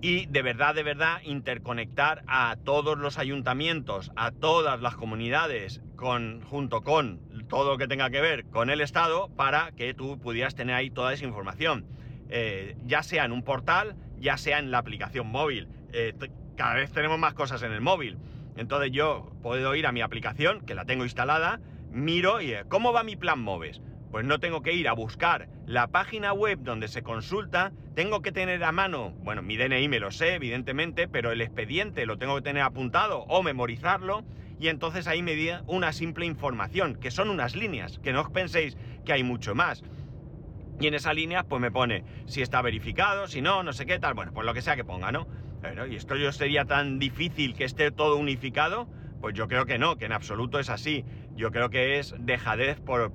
y 0.05 0.27
de 0.27 0.43
verdad, 0.43 0.75
de 0.75 0.83
verdad, 0.83 1.17
interconectar 1.23 2.23
a 2.27 2.57
todos 2.63 2.95
los 2.95 3.17
ayuntamientos, 3.17 4.11
a 4.15 4.29
todas 4.29 4.79
las 4.79 4.95
comunidades, 4.95 5.81
con, 5.95 6.41
junto 6.41 6.83
con 6.83 7.21
todo 7.47 7.71
lo 7.71 7.77
que 7.79 7.87
tenga 7.87 8.11
que 8.11 8.21
ver 8.21 8.45
con 8.45 8.69
el 8.69 8.81
Estado, 8.81 9.29
para 9.35 9.71
que 9.71 9.95
tú 9.95 10.19
pudieras 10.19 10.53
tener 10.53 10.75
ahí 10.75 10.91
toda 10.91 11.11
esa 11.11 11.25
información. 11.25 11.87
Eh, 12.29 12.77
ya 12.85 13.01
sea 13.01 13.25
en 13.25 13.31
un 13.31 13.41
portal, 13.41 13.95
ya 14.25 14.37
sea 14.37 14.57
en 14.57 14.71
la 14.71 14.79
aplicación 14.79 15.27
móvil. 15.27 15.67
Eh, 15.93 16.13
cada 16.57 16.73
vez 16.73 16.91
tenemos 16.91 17.19
más 17.19 17.35
cosas 17.35 17.61
en 17.61 17.71
el 17.71 17.79
móvil. 17.79 18.17
Entonces 18.57 18.91
yo 18.91 19.31
puedo 19.43 19.75
ir 19.75 19.85
a 19.85 19.91
mi 19.91 20.01
aplicación, 20.01 20.65
que 20.65 20.73
la 20.73 20.85
tengo 20.85 21.03
instalada, 21.03 21.59
miro 21.91 22.41
y 22.41 22.53
eh, 22.53 22.63
¿cómo 22.67 22.91
va 22.91 23.03
mi 23.03 23.15
plan 23.15 23.39
MOVES? 23.39 23.81
pues 24.15 24.25
no 24.25 24.39
tengo 24.39 24.61
que 24.61 24.71
ir 24.71 24.87
a 24.87 24.93
buscar 24.93 25.49
la 25.65 25.87
página 25.87 26.31
web 26.31 26.59
donde 26.61 26.87
se 26.87 27.03
consulta, 27.03 27.73
tengo 27.95 28.21
que 28.21 28.31
tener 28.31 28.63
a 28.63 28.71
mano, 28.71 29.09
bueno, 29.25 29.41
mi 29.41 29.57
DNI 29.57 29.89
me 29.89 29.99
lo 29.99 30.09
sé, 30.09 30.35
evidentemente, 30.35 31.09
pero 31.09 31.33
el 31.33 31.41
expediente 31.41 32.05
lo 32.05 32.17
tengo 32.17 32.37
que 32.37 32.43
tener 32.43 32.63
apuntado 32.63 33.25
o 33.27 33.43
memorizarlo, 33.43 34.23
y 34.57 34.69
entonces 34.69 35.07
ahí 35.07 35.21
me 35.21 35.35
da 35.35 35.63
una 35.67 35.91
simple 35.91 36.25
información, 36.25 36.95
que 36.95 37.11
son 37.11 37.29
unas 37.29 37.57
líneas, 37.57 37.99
que 37.99 38.13
no 38.13 38.21
os 38.21 38.29
penséis 38.29 38.77
que 39.03 39.11
hay 39.11 39.23
mucho 39.23 39.53
más. 39.53 39.83
Y 40.79 40.87
en 40.87 40.93
esa 40.93 41.13
línea, 41.13 41.43
pues 41.43 41.61
me 41.61 41.71
pone 41.71 42.03
si 42.25 42.41
está 42.41 42.61
verificado, 42.61 43.27
si 43.27 43.41
no, 43.41 43.63
no 43.63 43.71
sé 43.73 43.85
qué 43.85 43.97
tal, 43.99 44.13
bueno, 44.13 44.31
pues 44.33 44.45
lo 44.45 44.53
que 44.53 44.61
sea 44.61 44.75
que 44.75 44.83
ponga, 44.83 45.11
¿no? 45.11 45.27
Pero, 45.61 45.87
¿y 45.87 45.95
esto 45.95 46.15
yo 46.15 46.31
sería 46.31 46.65
tan 46.65 46.99
difícil 46.99 47.55
que 47.55 47.63
esté 47.63 47.91
todo 47.91 48.17
unificado? 48.17 48.87
Pues 49.21 49.33
yo 49.33 49.47
creo 49.47 49.65
que 49.65 49.79
no, 49.79 49.95
que 49.95 50.05
en 50.05 50.11
absoluto 50.11 50.59
es 50.59 50.69
así. 50.69 51.05
Yo 51.35 51.49
creo 51.51 51.69
que 51.69 51.97
es 51.97 52.13
dejadez 52.19 52.79
por, 52.81 53.11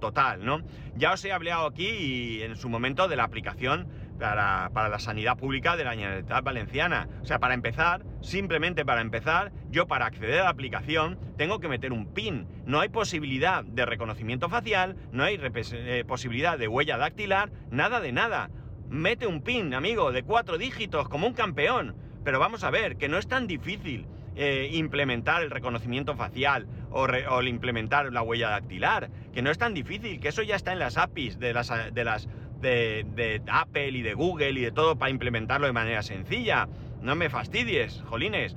total, 0.00 0.44
¿no? 0.44 0.62
Ya 0.96 1.12
os 1.12 1.24
he 1.24 1.32
hablado 1.32 1.66
aquí 1.66 1.86
y 1.86 2.42
en 2.42 2.56
su 2.56 2.68
momento 2.68 3.06
de 3.06 3.16
la 3.16 3.24
aplicación 3.24 3.86
para, 4.18 4.88
la 4.88 4.98
sanidad 4.98 5.36
pública 5.36 5.76
de 5.76 5.84
la 5.84 5.94
Generalitat 5.94 6.44
Valenciana. 6.44 7.08
O 7.22 7.24
sea, 7.24 7.38
para 7.38 7.54
empezar, 7.54 8.04
simplemente 8.20 8.84
para 8.84 9.00
empezar, 9.00 9.52
yo 9.70 9.86
para 9.86 10.06
acceder 10.06 10.40
a 10.40 10.44
la 10.44 10.50
aplicación 10.50 11.18
tengo 11.36 11.60
que 11.60 11.68
meter 11.68 11.92
un 11.92 12.06
PIN. 12.06 12.46
No 12.64 12.80
hay 12.80 12.88
posibilidad 12.88 13.64
de 13.64 13.86
reconocimiento 13.86 14.48
facial, 14.48 14.96
no 15.12 15.24
hay 15.24 15.38
eh, 15.42 16.04
posibilidad 16.06 16.58
de 16.58 16.68
huella 16.68 16.96
dactilar, 16.96 17.50
nada 17.70 18.00
de 18.00 18.12
nada. 18.12 18.50
Mete 18.88 19.26
un 19.26 19.42
PIN, 19.42 19.74
amigo, 19.74 20.12
de 20.12 20.22
cuatro 20.22 20.58
dígitos, 20.58 21.08
como 21.08 21.26
un 21.26 21.34
campeón. 21.34 21.96
Pero 22.24 22.40
vamos 22.40 22.64
a 22.64 22.70
ver, 22.70 22.96
que 22.96 23.08
no 23.08 23.18
es 23.18 23.28
tan 23.28 23.46
difícil. 23.46 24.06
Eh, 24.38 24.68
implementar 24.74 25.42
el 25.42 25.50
reconocimiento 25.50 26.14
facial 26.14 26.66
o, 26.90 27.42
implementar 27.42 28.12
la 28.12 28.20
huella 28.20 28.50
dactilar, 28.50 29.08
que 29.32 29.40
no 29.40 29.50
es 29.50 29.56
tan 29.56 29.72
difícil, 29.72 30.20
que 30.20 30.28
eso 30.28 30.42
ya 30.42 30.56
está 30.56 30.74
en 30.74 30.78
las 30.78 30.98
APIs 30.98 31.38
de 31.38 31.54
las, 31.54 31.70
de 31.94 32.04
las 32.04 32.28
de, 32.60 33.42
Apple 33.48 33.90
y 33.90 34.02
de 34.02 34.14
Google 34.14 34.50
y 34.50 34.60
de 34.60 34.72
todo 34.72 34.96
para 34.96 35.10
implementarlo 35.10 35.66
de 35.66 35.72
manera 35.72 36.02
sencilla. 36.02 36.68
No 37.02 37.14
me 37.14 37.30
fastidies, 37.30 38.02
jolines. 38.06 38.56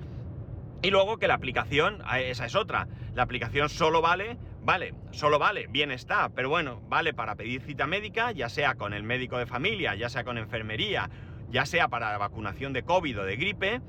Y 0.81 0.91
luego 0.91 1.17
que 1.17 1.27
la 1.27 1.33
aplicación, 1.33 2.01
esa 2.19 2.45
es 2.45 2.55
otra, 2.55 2.87
la 3.13 3.23
aplicación 3.23 3.67
solo 3.67 4.01
vale, 4.01 4.37
vale, 4.61 4.93
solo 5.11 5.37
vale, 5.37 5.67
bien 5.67 5.91
está, 5.91 6.29
pero 6.29 6.47
bueno, 6.47 6.81
vale 6.87 7.13
para 7.13 7.35
pedir 7.35 7.61
cita 7.61 7.85
médica, 7.85 8.31
ya 8.31 8.47
sea 8.47 8.75
con 8.75 8.93
el 8.93 9.03
médico 9.03 9.37
de 9.37 9.45
familia, 9.45 9.95
ya 9.95 10.07
sea 10.07 10.23
con 10.23 10.37
enfermería, 10.37 11.09
ya 11.49 11.65
sea 11.65 11.89
para 11.89 12.11
la 12.11 12.17
vacunación 12.17 12.71
de 12.71 12.83
COVID 12.83 13.19
o 13.19 13.23
de 13.25 13.35
gripe, 13.35 13.81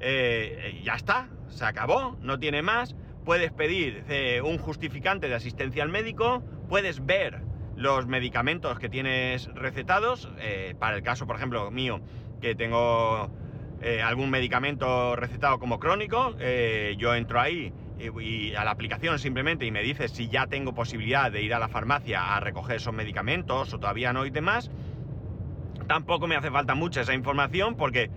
eh, 0.00 0.80
ya 0.84 0.94
está, 0.94 1.30
se 1.48 1.64
acabó, 1.64 2.16
no 2.20 2.38
tiene 2.38 2.62
más. 2.62 2.94
Puedes 3.24 3.52
pedir 3.52 4.04
eh, 4.08 4.42
un 4.42 4.58
justificante 4.58 5.28
de 5.28 5.34
asistencia 5.34 5.82
al 5.82 5.88
médico, 5.88 6.42
puedes 6.68 7.06
ver 7.06 7.40
los 7.76 8.06
medicamentos 8.06 8.78
que 8.78 8.88
tienes 8.88 9.46
recetados, 9.54 10.30
eh, 10.38 10.74
para 10.78 10.96
el 10.96 11.02
caso, 11.02 11.26
por 11.26 11.36
ejemplo, 11.36 11.70
mío, 11.70 12.00
que 12.40 12.54
tengo 12.54 13.30
eh, 13.80 14.02
algún 14.02 14.30
medicamento 14.30 15.16
recetado 15.16 15.58
como 15.58 15.78
crónico, 15.78 16.34
eh, 16.38 16.94
yo 16.98 17.14
entro 17.14 17.40
ahí 17.40 17.72
y, 17.98 18.54
a 18.54 18.64
la 18.64 18.70
aplicación 18.70 19.18
simplemente 19.18 19.66
y 19.66 19.70
me 19.70 19.82
dice 19.82 20.08
si 20.08 20.28
ya 20.28 20.46
tengo 20.46 20.74
posibilidad 20.74 21.30
de 21.30 21.42
ir 21.42 21.54
a 21.54 21.58
la 21.58 21.68
farmacia 21.68 22.34
a 22.34 22.40
recoger 22.40 22.76
esos 22.76 22.92
medicamentos 22.92 23.72
o 23.72 23.78
todavía 23.78 24.12
no 24.12 24.26
y 24.26 24.30
demás. 24.30 24.70
Tampoco 25.88 26.26
me 26.26 26.36
hace 26.36 26.50
falta 26.50 26.74
mucha 26.74 27.02
esa 27.02 27.14
información 27.14 27.76
porque 27.76 28.10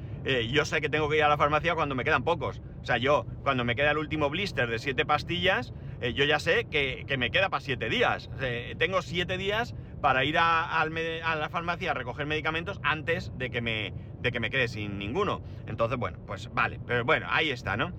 yo 0.52 0.66
sé 0.66 0.82
que 0.82 0.90
tengo 0.90 1.08
que 1.10 1.18
ir 1.18 1.24
a 1.24 1.30
la 1.30 1.38
farmacia 1.38 1.74
cuando 1.74 1.96
me 1.96 2.04
quedan 2.04 2.24
pocos. 2.24 2.62
O 2.82 2.86
sea, 2.86 2.98
yo 2.98 3.26
cuando 3.44 3.64
me 3.66 3.76
queda 3.76 3.92
el 3.92 3.98
último 3.98 4.30
blister 4.30 4.70
de 4.70 4.80
siete 4.80 5.06
pastillas, 5.06 5.74
eh, 6.02 6.14
yo 6.14 6.26
ya 6.26 6.40
sé 6.40 6.66
que, 6.66 7.06
me 7.18 7.32
queda 7.32 7.50
para 7.50 7.62
siete 7.62 7.90
días. 7.90 8.30
tengo 8.78 9.02
siete 9.02 9.38
días 9.38 9.76
para 10.02 10.24
ir 10.24 10.38
a, 10.38 10.86
la 10.86 11.50
farmacia 11.50 11.92
a 11.92 11.94
recoger 11.94 12.26
medicamentos 12.26 12.80
antes 12.84 13.32
de 13.38 13.50
que, 13.50 13.62
me, 13.62 13.94
de 14.22 14.32
que 14.32 14.40
me 14.40 14.50
quede 14.50 14.68
sin 14.68 14.98
ninguno. 14.98 15.42
Entonces, 15.68 15.98
bueno, 15.98 16.20
pues 16.26 16.50
vale. 16.54 16.80
Pero 16.86 17.04
bueno, 17.04 17.28
ahí 17.30 17.50
está, 17.50 17.78
¿no? 17.78 17.94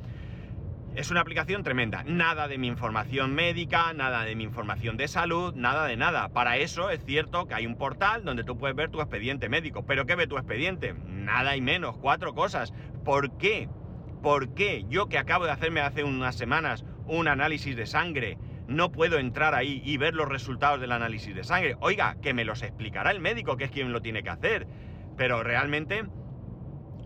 Es 0.94 1.10
una 1.10 1.20
aplicación 1.20 1.62
tremenda. 1.62 2.02
Nada 2.04 2.48
de 2.48 2.58
mi 2.58 2.66
información 2.66 3.34
médica, 3.34 3.92
nada 3.92 4.24
de 4.24 4.34
mi 4.34 4.44
información 4.44 4.96
de 4.96 5.06
salud, 5.06 5.54
nada 5.54 5.86
de 5.86 5.96
nada. 5.96 6.28
Para 6.30 6.56
eso 6.56 6.90
es 6.90 7.04
cierto 7.04 7.46
que 7.46 7.54
hay 7.54 7.66
un 7.66 7.76
portal 7.76 8.24
donde 8.24 8.42
tú 8.42 8.58
puedes 8.58 8.76
ver 8.76 8.90
tu 8.90 9.00
expediente 9.00 9.48
médico. 9.48 9.84
¿Pero 9.86 10.06
qué 10.06 10.16
ve 10.16 10.26
tu 10.26 10.38
expediente? 10.38 10.94
Nada 11.06 11.56
y 11.56 11.60
menos, 11.60 11.96
cuatro 11.98 12.34
cosas. 12.34 12.72
¿Por 13.04 13.36
qué? 13.38 13.68
¿Por 14.22 14.54
qué 14.54 14.86
yo 14.88 15.08
que 15.08 15.18
acabo 15.18 15.44
de 15.44 15.52
hacerme 15.52 15.80
hace 15.80 16.02
unas 16.02 16.36
semanas 16.36 16.84
un 17.08 17.28
análisis 17.28 17.76
de 17.76 17.86
sangre, 17.86 18.38
no 18.66 18.92
puedo 18.92 19.18
entrar 19.18 19.54
ahí 19.54 19.82
y 19.84 19.96
ver 19.96 20.14
los 20.14 20.28
resultados 20.28 20.80
del 20.80 20.92
análisis 20.92 21.34
de 21.34 21.42
sangre. 21.42 21.76
Oiga, 21.80 22.16
que 22.20 22.34
me 22.34 22.44
los 22.44 22.62
explicará 22.62 23.10
el 23.10 23.20
médico, 23.20 23.56
que 23.56 23.64
es 23.64 23.70
quien 23.70 23.92
lo 23.92 24.02
tiene 24.02 24.22
que 24.22 24.30
hacer. 24.30 24.66
Pero 25.16 25.42
realmente 25.42 26.04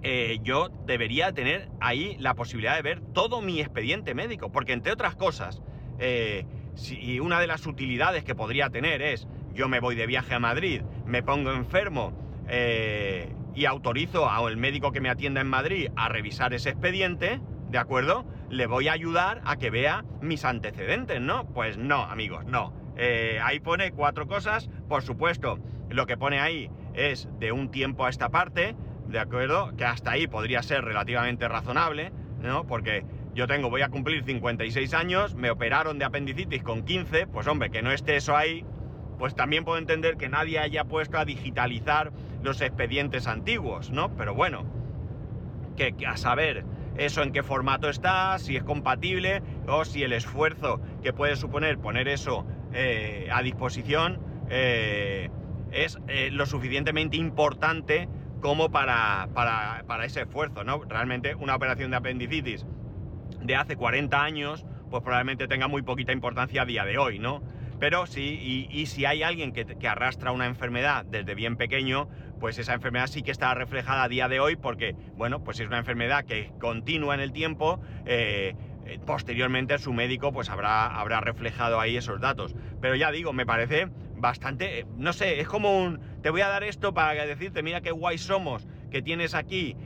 eh, 0.03 0.39
yo 0.43 0.69
debería 0.87 1.33
tener 1.33 1.69
ahí 1.81 2.17
la 2.19 2.35
posibilidad 2.35 2.75
de 2.75 2.83
ver 2.83 3.01
todo 3.13 3.41
mi 3.41 3.61
expediente 3.61 4.15
médico, 4.15 4.51
porque 4.51 4.73
entre 4.73 4.93
otras 4.93 5.15
cosas, 5.15 5.63
eh, 6.01 6.45
si 6.75 7.21
una 7.21 7.41
de 7.41 7.47
las 7.47 7.67
utilidades 7.67 8.25
que 8.25 8.35
podría 8.35 8.69
tener 8.71 9.01
es, 9.01 9.29
yo 9.55 9.69
me 9.69 9.79
voy 9.79 9.95
de 9.95 10.07
viaje 10.07 10.35
a 10.35 10.41
Madrid, 10.41 10.83
me 11.07 11.23
pongo 11.23 11.53
enfermo 11.53 12.13
eh, 12.49 13.33
y 13.55 13.67
autorizo 13.67 14.29
al 14.29 14.57
médico 14.57 14.91
que 14.91 15.01
me 15.01 15.11
atienda 15.11 15.41
en 15.41 15.47
Madrid 15.47 15.89
a 15.95 16.09
revisar 16.09 16.53
ese 16.55 16.71
expediente, 16.71 17.41
¿de 17.71 17.79
acuerdo? 17.79 18.25
Le 18.53 18.67
voy 18.67 18.89
a 18.89 18.93
ayudar 18.93 19.41
a 19.47 19.57
que 19.57 19.71
vea 19.71 20.05
mis 20.21 20.45
antecedentes, 20.45 21.23
¿no? 21.23 21.47
Pues 21.47 21.79
no, 21.79 22.03
amigos, 22.03 22.45
no. 22.45 22.75
Eh, 22.99 23.41
ahí 23.43 23.61
pone 23.61 23.93
cuatro 23.93 24.27
cosas, 24.27 24.69
por 24.91 25.03
supuesto, 25.03 25.59
lo 25.89 26.05
que 26.05 26.19
pone 26.19 26.39
ahí 26.39 26.71
es 26.93 27.31
de 27.39 27.51
un 27.51 27.71
tiempo 27.71 28.05
a 28.05 28.11
esta 28.11 28.29
parte, 28.29 28.77
¿de 29.09 29.19
acuerdo? 29.19 29.75
Que 29.75 29.87
hasta 29.87 30.11
ahí 30.11 30.27
podría 30.27 30.63
ser 30.63 30.85
relativamente 30.85 31.49
razonable, 31.49 32.13
¿no? 32.43 32.67
Porque 32.67 33.07
yo 33.35 33.47
tengo, 33.47 33.71
voy 33.71 33.81
a 33.81 33.89
cumplir 33.89 34.23
56 34.23 34.93
años, 34.93 35.35
me 35.35 35.51
operaron 35.51 35.99
de 35.99 36.05
apendicitis 36.05 36.63
con 36.63 36.83
15, 36.83 37.29
pues 37.29 37.47
hombre, 37.47 37.71
que 37.71 37.81
no 37.81 37.91
esté 37.91 38.17
eso 38.17 38.37
ahí, 38.37 38.67
pues 39.19 39.35
también 39.35 39.65
puedo 39.65 39.79
entender 39.79 40.19
que 40.19 40.29
nadie 40.29 40.59
haya 40.59 40.85
puesto 40.85 41.17
a 41.17 41.25
digitalizar 41.25 42.13
los 42.43 42.61
expedientes 42.61 43.27
antiguos, 43.29 43.91
¿no? 43.91 44.15
Pero 44.15 44.35
bueno, 44.35 44.67
que 45.75 45.95
a 46.07 46.19
saber 46.19 46.67
eso 46.97 47.23
en 47.23 47.33
qué 47.33 47.43
formato 47.43 47.89
está, 47.89 48.39
si 48.39 48.57
es 48.57 48.65
compatible 48.65 49.43
o 49.67 49.85
si 49.85 50.03
el 50.03 50.13
esfuerzo 50.13 50.81
que 51.03 51.13
puede 51.13 51.37
suponer 51.37 51.79
poner 51.79 52.09
eso 52.09 52.47
eh, 52.73 53.29
a 53.33 53.43
disposición 53.43 54.19
eh, 54.49 55.31
es 55.71 55.99
eh, 56.09 56.31
lo 56.31 56.47
suficientemente 56.47 57.17
importante 57.17 58.09
como 58.41 58.71
para, 58.71 59.29
para, 59.35 59.85
para, 59.87 60.05
ese 60.05 60.23
esfuerzo, 60.23 60.65
¿no? 60.65 60.83
Realmente 60.85 61.35
una 61.35 61.55
operación 61.55 61.91
de 61.93 61.97
apendicitis 61.97 62.67
de 63.41 63.57
hace 63.57 63.77
40 63.77 64.23
años, 64.23 64.67
pues 64.91 65.03
probablemente 65.03 65.49
tenga 65.49 65.69
muy 65.69 65.83
poquita 65.83 66.13
importancia 66.13 66.63
a 66.63 66.65
día 66.67 66.85
de 66.85 66.99
hoy, 66.99 67.19
¿no? 67.19 67.43
Pero 67.79 68.07
sí, 68.07 68.69
y, 68.71 68.87
si 68.87 69.07
hay 69.07 69.25
alguien 69.25 69.53
que, 69.53 69.65
que, 69.65 69.89
arrastra 69.89 70.31
una 70.31 70.47
enfermedad 70.47 71.05
desde 71.05 71.35
bien 71.35 71.57
pequeño, 71.57 72.09
pues 72.43 72.59
esa 72.59 72.75
enfermedad 72.75 73.07
sí 73.07 73.23
que 73.23 73.31
está 73.31 73.55
reflejada 73.55 74.03
a 74.03 74.09
día 74.09 74.27
de 74.27 74.41
hoy 74.41 74.57
porque, 74.57 74.97
bueno, 75.15 75.45
pues 75.45 75.61
es 75.61 75.69
una 75.69 75.79
enfermedad 75.79 76.25
que 76.25 76.51
continúa 76.59 77.15
en 77.15 77.21
el 77.21 77.33
tiempo. 77.33 77.79
Eh, 78.05 78.57
eh, 78.85 78.99
posteriormente 79.07 79.79
su 79.79 79.93
médico 79.93 80.33
pues 80.33 80.51
habrá, 80.51 80.87
habrá 80.87 81.21
reflejado 81.21 81.79
ahí 81.79 81.97
esos 81.97 82.21
datos. 82.21 82.57
Pero 82.81 82.97
ya 82.97 83.13
digo, 83.13 83.33
me 83.33 83.47
parece 83.47 83.91
bastante, 84.17 84.81
eh, 84.81 84.87
no 84.97 85.13
sé, 85.13 85.39
es 85.39 85.47
como 85.47 85.79
un, 85.79 86.01
te 86.21 86.31
voy 86.31 86.41
a 86.41 86.49
dar 86.49 86.65
esto 86.65 86.93
para 86.93 87.15
decirte, 87.27 87.63
mira 87.63 87.81
qué 87.81 87.93
guay 87.93 88.19
somos, 88.19 88.67
que 88.91 89.03
tienes 89.03 89.37
aquí 89.37 89.77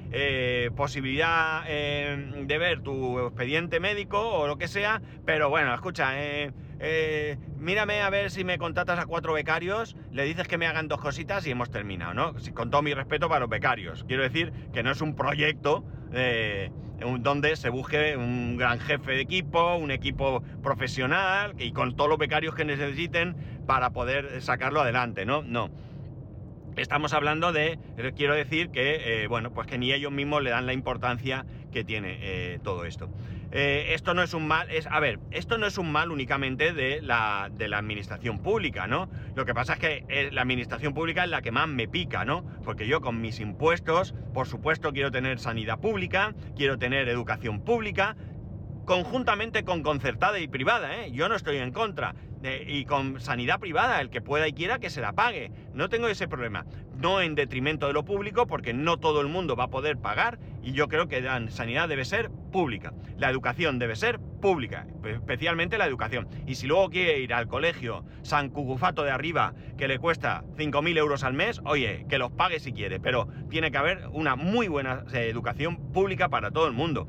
posibilidad 0.74 1.62
de 1.66 2.58
ver 2.58 2.80
tu 2.80 3.20
expediente 3.20 3.80
médico 3.80 4.18
o 4.18 4.46
lo 4.46 4.56
que 4.56 4.66
sea, 4.66 5.02
pero 5.26 5.50
bueno, 5.50 5.74
escucha, 5.74 6.18
eh, 6.18 6.52
mírame 7.58 8.02
a 8.02 8.10
ver 8.10 8.30
si 8.30 8.44
me 8.44 8.58
contratas 8.58 8.98
a 8.98 9.06
cuatro 9.06 9.32
becarios, 9.32 9.96
le 10.12 10.24
dices 10.24 10.46
que 10.46 10.58
me 10.58 10.66
hagan 10.66 10.88
dos 10.88 11.00
cositas 11.00 11.46
y 11.46 11.50
hemos 11.50 11.70
terminado, 11.70 12.14
¿no? 12.14 12.34
Con 12.54 12.70
todo 12.70 12.82
mi 12.82 12.94
respeto 12.94 13.28
para 13.28 13.40
los 13.40 13.48
becarios. 13.48 14.04
Quiero 14.04 14.22
decir 14.22 14.52
que 14.72 14.82
no 14.82 14.90
es 14.90 15.00
un 15.00 15.16
proyecto 15.16 15.84
eh, 16.12 16.70
donde 17.20 17.56
se 17.56 17.70
busque 17.70 18.16
un 18.16 18.56
gran 18.56 18.78
jefe 18.78 19.12
de 19.12 19.20
equipo, 19.20 19.76
un 19.76 19.90
equipo 19.90 20.42
profesional 20.62 21.54
y 21.58 21.72
con 21.72 21.96
todos 21.96 22.10
los 22.10 22.18
becarios 22.18 22.54
que 22.54 22.64
necesiten 22.64 23.36
para 23.66 23.90
poder 23.90 24.42
sacarlo 24.42 24.80
adelante, 24.80 25.24
¿no? 25.24 25.42
No. 25.42 25.70
Estamos 26.76 27.14
hablando 27.14 27.52
de, 27.52 27.78
quiero 28.16 28.34
decir 28.34 28.68
que, 28.68 29.22
eh, 29.22 29.28
bueno, 29.28 29.50
pues 29.50 29.66
que 29.66 29.78
ni 29.78 29.92
ellos 29.92 30.12
mismos 30.12 30.42
le 30.42 30.50
dan 30.50 30.66
la 30.66 30.74
importancia 30.74 31.46
que 31.72 31.84
tiene 31.84 32.58
todo 32.62 32.84
esto. 32.84 33.08
Eh, 33.52 33.94
esto 33.94 34.12
no 34.14 34.22
es 34.22 34.34
un 34.34 34.46
mal, 34.46 34.68
es, 34.70 34.86
a 34.86 34.98
ver, 35.00 35.20
esto 35.30 35.56
no 35.56 35.66
es 35.66 35.78
un 35.78 35.92
mal 35.92 36.10
únicamente 36.10 36.72
de 36.72 37.00
la, 37.00 37.48
de 37.52 37.68
la 37.68 37.78
administración 37.78 38.40
pública, 38.40 38.86
¿no? 38.86 39.08
Lo 39.34 39.44
que 39.44 39.54
pasa 39.54 39.74
es 39.74 39.78
que 39.78 40.04
eh, 40.08 40.30
la 40.32 40.42
administración 40.42 40.94
pública 40.94 41.24
es 41.24 41.30
la 41.30 41.42
que 41.42 41.52
más 41.52 41.68
me 41.68 41.88
pica, 41.88 42.24
¿no? 42.24 42.44
Porque 42.64 42.86
yo 42.86 43.00
con 43.00 43.20
mis 43.20 43.40
impuestos, 43.40 44.14
por 44.34 44.46
supuesto, 44.46 44.92
quiero 44.92 45.10
tener 45.10 45.38
sanidad 45.38 45.78
pública, 45.78 46.34
quiero 46.56 46.78
tener 46.78 47.08
educación 47.08 47.60
pública, 47.62 48.16
conjuntamente 48.84 49.64
con 49.64 49.82
concertada 49.82 50.38
y 50.38 50.48
privada, 50.48 50.96
¿eh? 50.96 51.12
Yo 51.12 51.28
no 51.28 51.34
estoy 51.34 51.58
en 51.58 51.72
contra. 51.72 52.14
y 52.66 52.84
con 52.84 53.18
sanidad 53.18 53.58
privada, 53.58 54.00
el 54.00 54.08
que 54.08 54.20
pueda 54.20 54.46
y 54.46 54.52
quiera 54.52 54.78
que 54.78 54.90
se 54.90 55.00
la 55.00 55.12
pague. 55.12 55.50
No 55.72 55.88
tengo 55.88 56.06
ese 56.06 56.28
problema. 56.28 56.64
No 56.94 57.20
en 57.20 57.34
detrimento 57.34 57.88
de 57.88 57.92
lo 57.92 58.04
público, 58.04 58.46
porque 58.46 58.72
no 58.72 58.98
todo 58.98 59.20
el 59.20 59.26
mundo 59.26 59.56
va 59.56 59.64
a 59.64 59.70
poder 59.70 59.96
pagar, 59.96 60.38
y 60.66 60.72
yo 60.72 60.88
creo 60.88 61.06
que 61.06 61.20
la 61.20 61.48
sanidad 61.48 61.88
debe 61.88 62.04
ser 62.04 62.28
pública. 62.28 62.92
La 63.16 63.30
educación 63.30 63.78
debe 63.78 63.94
ser 63.94 64.18
pública, 64.18 64.84
especialmente 65.04 65.78
la 65.78 65.86
educación. 65.86 66.28
Y 66.44 66.56
si 66.56 66.66
luego 66.66 66.90
quiere 66.90 67.20
ir 67.20 67.32
al 67.32 67.46
colegio 67.46 68.04
San 68.22 68.48
Cugufato 68.48 69.04
de 69.04 69.12
arriba, 69.12 69.54
que 69.78 69.86
le 69.86 70.00
cuesta 70.00 70.42
5.000 70.56 70.98
euros 70.98 71.22
al 71.22 71.34
mes, 71.34 71.60
oye, 71.64 72.04
que 72.08 72.18
los 72.18 72.32
pague 72.32 72.58
si 72.58 72.72
quiere, 72.72 72.98
pero 72.98 73.28
tiene 73.48 73.70
que 73.70 73.78
haber 73.78 74.08
una 74.10 74.34
muy 74.34 74.66
buena 74.66 75.04
eh, 75.14 75.28
educación 75.28 75.92
pública 75.92 76.28
para 76.28 76.50
todo 76.50 76.66
el 76.66 76.72
mundo 76.72 77.06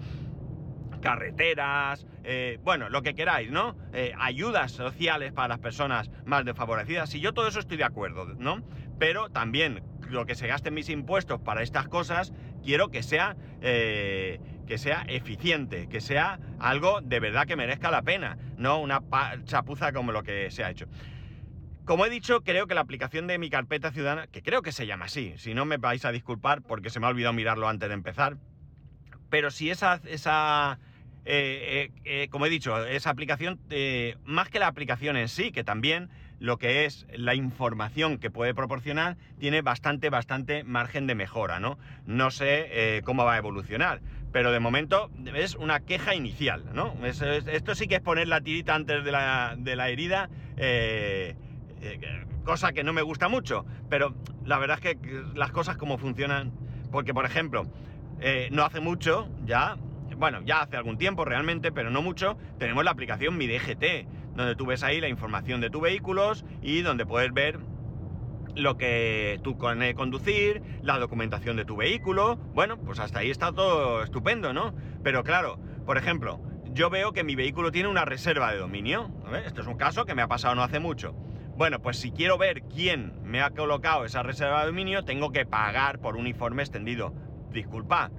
carreteras, 1.01 2.05
eh, 2.23 2.59
bueno, 2.63 2.89
lo 2.89 3.01
que 3.01 3.13
queráis, 3.13 3.51
¿no? 3.51 3.77
Eh, 3.93 4.13
ayudas 4.19 4.71
sociales 4.71 5.31
para 5.31 5.49
las 5.49 5.59
personas 5.59 6.09
más 6.25 6.43
desfavorecidas. 6.43 7.13
Y 7.13 7.19
yo 7.19 7.33
todo 7.33 7.47
eso 7.47 7.59
estoy 7.59 7.77
de 7.77 7.83
acuerdo, 7.83 8.25
¿no? 8.37 8.63
Pero 8.99 9.29
también 9.29 9.83
lo 10.09 10.25
que 10.25 10.35
se 10.35 10.47
gasten 10.47 10.73
mis 10.73 10.89
impuestos 10.89 11.39
para 11.39 11.61
estas 11.61 11.87
cosas, 11.87 12.33
quiero 12.67 12.89
que 12.89 13.01
sea, 13.01 13.37
eh, 13.61 14.41
que 14.67 14.77
sea 14.77 15.05
eficiente, 15.07 15.87
que 15.87 16.01
sea 16.01 16.37
algo 16.59 16.99
de 17.01 17.21
verdad 17.21 17.47
que 17.47 17.55
merezca 17.55 17.89
la 17.89 18.01
pena, 18.01 18.37
no 18.57 18.79
una 18.79 19.01
chapuza 19.45 19.93
como 19.93 20.11
lo 20.11 20.21
que 20.21 20.51
se 20.51 20.65
ha 20.65 20.69
hecho. 20.69 20.85
Como 21.85 22.05
he 22.05 22.09
dicho, 22.09 22.41
creo 22.41 22.67
que 22.67 22.75
la 22.75 22.81
aplicación 22.81 23.25
de 23.25 23.37
mi 23.37 23.49
carpeta 23.49 23.93
ciudadana, 23.93 24.27
que 24.27 24.43
creo 24.43 24.61
que 24.63 24.73
se 24.73 24.85
llama 24.85 25.05
así, 25.05 25.33
si 25.37 25.53
no 25.53 25.63
me 25.63 25.77
vais 25.77 26.03
a 26.03 26.11
disculpar 26.11 26.61
porque 26.61 26.89
se 26.89 26.99
me 26.99 27.05
ha 27.05 27.09
olvidado 27.09 27.31
mirarlo 27.31 27.69
antes 27.69 27.87
de 27.87 27.95
empezar, 27.95 28.35
pero 29.29 29.49
si 29.49 29.69
esa, 29.69 30.01
esa 30.03 30.77
eh, 31.23 31.89
eh, 32.03 32.27
como 32.29 32.47
he 32.47 32.49
dicho, 32.49 32.85
esa 32.85 33.11
aplicación, 33.11 33.61
más 34.25 34.49
que 34.49 34.59
la 34.59 34.67
aplicación 34.67 35.15
en 35.15 35.29
sí, 35.29 35.53
que 35.53 35.63
también 35.63 36.09
lo 36.39 36.57
que 36.57 36.85
es 36.85 37.07
la 37.13 37.35
información 37.35 38.17
que 38.17 38.29
puede 38.29 38.53
proporcionar, 38.53 39.17
tiene 39.39 39.61
bastante, 39.61 40.09
bastante 40.09 40.63
margen 40.63 41.07
de 41.07 41.15
mejora, 41.15 41.59
¿no? 41.59 41.77
No 42.05 42.31
sé 42.31 43.01
cómo 43.03 43.25
va 43.25 43.33
a 43.33 43.37
evolucionar, 43.37 44.01
pero 44.31 44.51
de 44.51 44.59
momento 44.59 45.09
es 45.33 45.55
una 45.55 45.79
queja 45.79 46.13
inicial, 46.13 46.65
¿no? 46.73 46.93
esto 47.03 47.75
sí 47.75 47.87
que 47.87 47.95
es 47.95 48.01
poner 48.01 48.27
la 48.27 48.41
tirita 48.41 48.75
antes 48.75 49.03
de 49.03 49.11
la, 49.11 49.89
herida, 49.89 50.29
eh, 50.57 51.35
eh, 51.81 52.25
cosa 52.43 52.73
que 52.73 52.83
no 52.83 52.93
me 52.93 53.01
gusta 53.01 53.29
mucho, 53.29 53.65
pero 53.89 54.15
la 54.45 54.57
verdad 54.59 54.79
es 54.83 54.95
que 54.95 55.23
las 55.35 55.51
cosas 55.51 55.77
como 55.77 55.97
funcionan, 55.97 56.51
porque 56.91 57.13
por 57.13 57.25
ejemplo, 57.25 57.65
eh, 58.19 58.49
no 58.51 58.63
hace 58.63 58.79
mucho, 58.79 59.29
ya, 59.45 59.77
bueno, 60.17 60.41
ya 60.43 60.61
hace 60.61 60.77
algún 60.77 60.97
tiempo 60.97 61.25
realmente, 61.25 61.71
pero 61.71 61.89
no 61.89 62.01
mucho, 62.01 62.37
tenemos 62.59 62.83
la 62.83 62.91
aplicación 62.91 63.37
Mi 63.37 63.47
DGT, 63.47 64.07
donde 64.37 64.55
tú 64.55 64.67
ves 64.67 64.83
ahí 64.83 65.01
la 65.01 65.09
información 65.09 65.59
de 65.59 65.69
tus 65.69 65.81
vehículos 65.81 66.45
y 66.61 66.81
donde 66.83 67.05
puedes 67.05 67.33
ver 67.33 67.59
lo 68.55 68.77
que 68.77 69.39
tú 69.43 69.57
con 69.57 69.79
conducir, 69.93 70.61
la 70.81 70.99
documentación 70.99 71.57
de 71.57 71.65
tu 71.65 71.75
vehículo. 71.75 72.37
Bueno, 72.53 72.77
pues 72.77 72.99
hasta 72.99 73.19
ahí 73.19 73.31
está 73.31 73.51
todo 73.51 74.03
estupendo, 74.03 74.53
¿no? 74.53 74.73
Pero 75.03 75.23
claro, 75.23 75.59
por 75.85 75.97
ejemplo, 75.97 76.39
yo 76.71 76.89
veo 76.89 77.13
que 77.13 77.23
mi 77.23 77.35
vehículo 77.35 77.71
tiene 77.71 77.89
una 77.89 78.05
reserva 78.05 78.51
de 78.51 78.59
dominio. 78.59 79.11
Esto 79.45 79.61
es 79.61 79.67
un 79.67 79.77
caso 79.77 80.05
que 80.05 80.15
me 80.15 80.21
ha 80.21 80.27
pasado 80.27 80.53
no 80.55 80.63
hace 80.63 80.79
mucho. 80.79 81.13
Bueno, 81.57 81.81
pues 81.81 81.97
si 81.97 82.11
quiero 82.11 82.37
ver 82.37 82.61
quién 82.63 83.13
me 83.23 83.41
ha 83.41 83.49
colocado 83.49 84.05
esa 84.05 84.21
reserva 84.21 84.61
de 84.61 84.67
dominio, 84.67 85.03
tengo 85.03 85.31
que 85.31 85.47
pagar 85.47 85.99
por 85.99 86.15
un 86.15 86.27
informe 86.27 86.61
extendido. 86.61 87.13
Disculpa. 87.51 88.11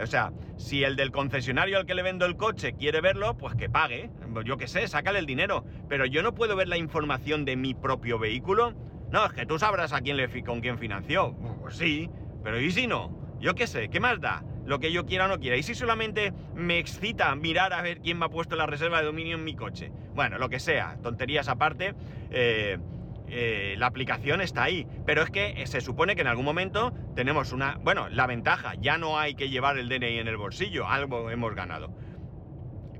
O 0.00 0.06
sea, 0.06 0.32
si 0.56 0.82
el 0.84 0.96
del 0.96 1.10
concesionario 1.10 1.78
al 1.78 1.86
que 1.86 1.94
le 1.94 2.02
vendo 2.02 2.26
el 2.26 2.36
coche 2.36 2.74
quiere 2.74 3.00
verlo, 3.00 3.36
pues 3.36 3.54
que 3.54 3.68
pague. 3.68 4.10
Yo 4.44 4.56
qué 4.56 4.66
sé, 4.66 4.88
sácale 4.88 5.18
el 5.18 5.26
dinero. 5.26 5.64
Pero 5.88 6.06
yo 6.06 6.22
no 6.22 6.34
puedo 6.34 6.56
ver 6.56 6.68
la 6.68 6.76
información 6.76 7.44
de 7.44 7.56
mi 7.56 7.74
propio 7.74 8.18
vehículo. 8.18 8.74
No, 9.10 9.26
es 9.26 9.32
que 9.32 9.46
tú 9.46 9.58
sabrás 9.58 9.92
a 9.92 10.00
quién 10.00 10.16
le 10.16 10.28
con 10.42 10.60
quién 10.60 10.78
financió. 10.78 11.34
Pues 11.60 11.76
sí, 11.76 12.10
pero 12.42 12.60
¿y 12.60 12.70
si 12.72 12.86
no? 12.86 13.24
Yo 13.38 13.54
qué 13.54 13.66
sé, 13.66 13.88
¿qué 13.88 14.00
más 14.00 14.20
da? 14.20 14.42
Lo 14.64 14.80
que 14.80 14.90
yo 14.90 15.04
quiera 15.04 15.26
o 15.26 15.28
no 15.28 15.38
quiera. 15.38 15.56
¿Y 15.56 15.62
si 15.62 15.74
solamente 15.74 16.32
me 16.54 16.78
excita 16.78 17.34
mirar 17.34 17.72
a 17.72 17.82
ver 17.82 18.00
quién 18.00 18.18
me 18.18 18.24
ha 18.24 18.28
puesto 18.28 18.56
la 18.56 18.66
reserva 18.66 19.00
de 19.00 19.06
dominio 19.06 19.36
en 19.36 19.44
mi 19.44 19.54
coche? 19.54 19.92
Bueno, 20.14 20.38
lo 20.38 20.48
que 20.48 20.58
sea, 20.58 20.96
tonterías 21.02 21.48
aparte, 21.48 21.94
eh, 22.30 22.78
eh, 23.36 23.74
la 23.78 23.86
aplicación 23.86 24.40
está 24.40 24.62
ahí. 24.62 24.86
Pero 25.04 25.22
es 25.22 25.30
que 25.30 25.66
se 25.66 25.80
supone 25.80 26.14
que 26.14 26.22
en 26.22 26.28
algún 26.28 26.44
momento 26.44 26.94
tenemos 27.16 27.52
una... 27.52 27.78
Bueno, 27.82 28.08
la 28.08 28.28
ventaja, 28.28 28.74
ya 28.80 28.96
no 28.96 29.18
hay 29.18 29.34
que 29.34 29.50
llevar 29.50 29.76
el 29.76 29.88
DNI 29.88 30.18
en 30.18 30.28
el 30.28 30.36
bolsillo, 30.36 30.86
algo 30.86 31.30
hemos 31.30 31.52
ganado. 31.56 31.92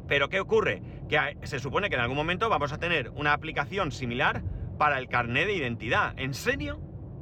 Pero 0.09 0.29
¿qué 0.29 0.40
ocurre? 0.40 0.83
Que 1.09 1.38
se 1.44 1.61
supone 1.61 1.88
que 1.88 1.94
en 1.94 2.01
algún 2.01 2.16
momento 2.16 2.49
vamos 2.49 2.73
a 2.73 2.79
tener 2.79 3.11
una 3.11 3.33
aplicación 3.33 3.92
similar 3.92 4.42
para 4.77 4.99
el 4.99 5.09
carnet 5.09 5.47
de 5.47 5.55
identidad. 5.55 6.14
¿En 6.18 6.35
serio? 6.35 6.81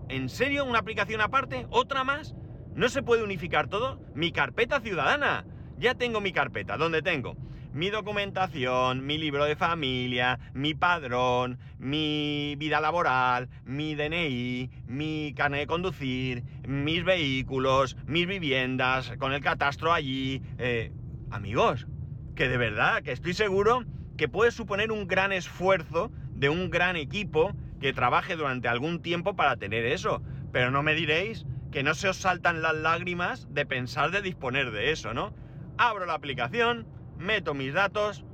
¿En 0.09 0.31
serio 0.31 0.65
una 0.65 0.79
aplicación 0.79 1.21
aparte? 1.21 1.67
¿Otra 1.69 2.05
más? 2.05 2.35
¿No 2.75 2.89
se 2.89 3.03
puede 3.03 3.23
unificar 3.23 3.69
todo? 3.69 4.01
Mi 4.15 4.33
carpeta 4.33 4.81
ciudadana. 4.81 5.45
Ya 5.77 5.95
tengo 5.95 6.23
mi 6.23 6.33
carpeta, 6.33 6.79
donde 6.79 7.03
tengo 7.03 7.37
mi 7.73 7.91
documentación, 7.91 9.07
mi 9.07 9.19
libro 9.19 9.45
de 9.45 9.57
familia, 9.57 10.39
mi 10.53 10.75
padrón, 10.75 11.59
mi 11.79 12.55
vida 12.59 12.81
laboral, 12.81 13.49
mi 13.65 13.95
DNI, 13.95 14.71
mi 14.87 15.33
carnet 15.35 15.61
de 15.61 15.67
conducir, 15.67 16.45
mis 16.67 17.05
vehículos, 17.05 17.97
mis 18.07 18.27
viviendas, 18.27 19.13
con 19.19 19.33
el 19.33 19.41
catastro 19.41 19.93
allí. 19.93 20.43
Eh, 20.59 20.93
amigos, 21.31 21.87
que 22.35 22.49
de 22.49 22.59
verdad, 22.59 23.03
que 23.03 23.13
estoy 23.13 23.35
seguro 23.35 23.85
que 24.17 24.29
puede 24.29 24.51
suponer 24.51 24.93
un 24.93 25.09
gran 25.09 25.33
esfuerzo 25.33 26.11
de 26.35 26.51
un 26.51 26.71
gran 26.71 26.97
equipo 26.97 27.53
que 27.81 27.93
trabaje 27.93 28.37
durante 28.37 28.69
algún 28.69 29.01
tiempo 29.01 29.35
para 29.35 29.57
tener 29.57 29.87
eso. 29.87 30.23
Pero 30.53 30.71
no 30.71 30.83
me 30.83 30.95
diréis 30.95 31.47
que 31.71 31.83
no 31.83 31.95
se 31.95 32.09
os 32.09 32.19
saltan 32.19 32.61
las 32.61 32.75
lágrimas 32.75 33.49
de 33.51 33.65
pensar 33.65 34.11
de 34.11 34.21
disponer 34.21 34.73
de 34.73 34.93
eso, 34.93 35.15
¿no? 35.15 35.35
Abro 35.79 36.05
la 36.05 36.15
aplicación, 36.15 36.87
meto 37.19 37.55
mis 37.55 37.73
datos 37.73 38.25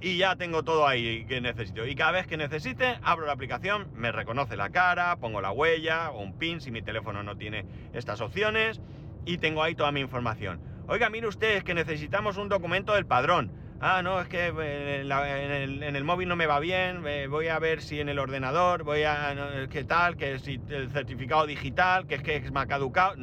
y 0.00 0.18
ya 0.18 0.36
tengo 0.36 0.62
todo 0.62 0.86
ahí 0.86 1.24
que 1.26 1.40
necesito. 1.40 1.86
Y 1.86 1.94
cada 1.94 2.12
vez 2.12 2.26
que 2.26 2.36
necesite, 2.36 2.98
abro 3.02 3.26
la 3.26 3.32
aplicación, 3.32 3.88
me 3.94 4.12
reconoce 4.12 4.56
la 4.56 4.70
cara, 4.70 5.16
pongo 5.16 5.40
la 5.40 5.52
huella 5.52 6.10
o 6.10 6.20
un 6.20 6.38
pin 6.38 6.60
si 6.60 6.70
mi 6.70 6.82
teléfono 6.82 7.22
no 7.22 7.36
tiene 7.36 7.64
estas 7.92 8.20
opciones 8.20 8.80
y 9.24 9.38
tengo 9.38 9.62
ahí 9.62 9.74
toda 9.74 9.92
mi 9.92 10.00
información. 10.00 10.60
Oiga, 10.88 11.10
mire 11.10 11.26
usted, 11.26 11.56
es 11.56 11.64
que 11.64 11.74
necesitamos 11.74 12.36
un 12.36 12.48
documento 12.48 12.94
del 12.94 13.06
padrón 13.06 13.66
ah, 13.80 14.02
no, 14.02 14.20
es 14.20 14.28
que 14.28 14.52
eh, 14.58 15.00
en, 15.00 15.96
el, 15.96 16.04
móvil 16.04 16.28
no 16.28 16.36
me 16.36 16.46
va 16.46 16.60
bien, 16.60 17.02
voy 17.28 17.48
a 17.48 17.58
ver 17.58 17.82
si 17.82 18.00
en 18.00 18.08
el 18.08 18.18
ordenador, 18.18 18.84
voy 18.84 19.02
a, 19.04 19.66
qué 19.70 19.84
tal, 19.84 20.16
que 20.16 20.38
si 20.38 20.60
el 20.68 20.90
certificado 20.90 21.46
digital, 21.46 22.06
que 22.06 22.16
es 22.16 22.22
que 22.22 22.36
es 22.36 22.52
más 22.52 22.66
caducado. 22.66 23.16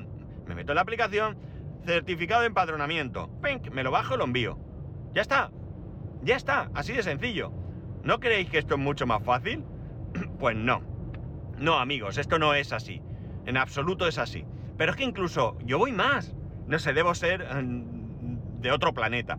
Me 0.48 0.56
meto 0.56 0.72
en 0.72 0.76
la 0.76 0.82
aplicación, 0.82 1.38
certificado 1.86 2.42
de 2.42 2.48
empadronamiento, 2.48 3.30
¡pink! 3.42 3.70
me 3.72 3.84
lo 3.84 3.92
bajo 3.92 4.16
y 4.16 4.18
lo 4.18 4.26
envío. 4.26 4.58
Ya 5.14 5.22
está, 5.22 5.52
ya 6.24 6.36
está, 6.36 6.70
así 6.74 6.94
de 6.94 7.04
sencillo. 7.04 7.52
¿No 8.04 8.20
creéis 8.20 8.50
que 8.50 8.58
esto 8.58 8.76
es 8.76 8.80
mucho 8.80 9.06
más 9.06 9.24
fácil? 9.24 9.64
pues 10.40 10.56
no. 10.56 10.82
No, 11.58 11.80
amigos, 11.80 12.18
esto 12.18 12.40
no 12.40 12.54
es 12.54 12.74
así. 12.74 13.02
En 13.46 13.58
absoluto 13.58 14.08
es 14.08 14.18
así. 14.18 14.46
Pero 14.78 14.92
es 14.92 14.98
que 14.98 15.04
incluso 15.04 15.58
yo 15.66 15.78
voy 15.78 15.92
más. 15.92 16.36
No 16.68 16.80
sé, 16.80 16.94
debo 16.94 17.14
ser 17.14 17.46
mm, 17.64 18.62
de 18.62 18.72
otro 18.72 18.94
planeta 18.94 19.38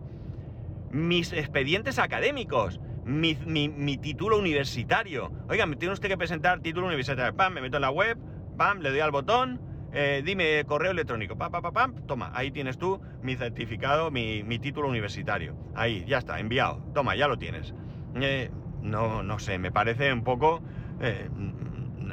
mis 0.95 1.33
expedientes 1.33 1.99
académicos, 1.99 2.79
mi, 3.03 3.97
título 3.97 4.39
universitario. 4.39 5.29
Oiga, 5.49 5.65
me 5.65 5.75
tiene 5.75 5.93
usted 5.93 6.07
que 6.07 6.17
presentar 6.17 6.61
título 6.61 6.87
universitario. 6.87 7.35
Pam, 7.35 7.53
me 7.53 7.61
meto 7.61 7.77
en 7.77 7.81
la 7.81 7.91
web, 7.91 8.17
pam, 8.57 8.79
le 8.79 8.89
doy 8.89 9.01
al 9.01 9.11
botón, 9.11 9.59
eh, 9.97 10.21
dime 10.25 10.65
correo 10.65 10.91
electrónico, 10.91 11.37
pam, 11.37 11.51
pam, 11.51 11.61
pam, 11.61 11.73
pam, 11.73 12.05
toma, 12.05 12.29
ahí 12.33 12.51
tienes 12.51 12.77
tú 12.77 13.01
mi 13.21 13.37
certificado, 13.37 14.11
mi, 14.11 14.59
título 14.59 14.89
universitario. 14.89 15.55
Ahí, 15.73 16.03
ya 16.05 16.17
está, 16.17 16.39
enviado. 16.39 16.83
Toma, 16.93 17.15
ya 17.15 17.29
lo 17.29 17.37
tienes. 17.37 17.73
Eh, 18.15 18.51
no, 18.81 19.23
no 19.23 19.39
sé, 19.39 19.57
me 19.57 19.71
parece 19.71 20.11
un 20.11 20.23
poco... 20.25 20.61
Eh, 20.99 21.29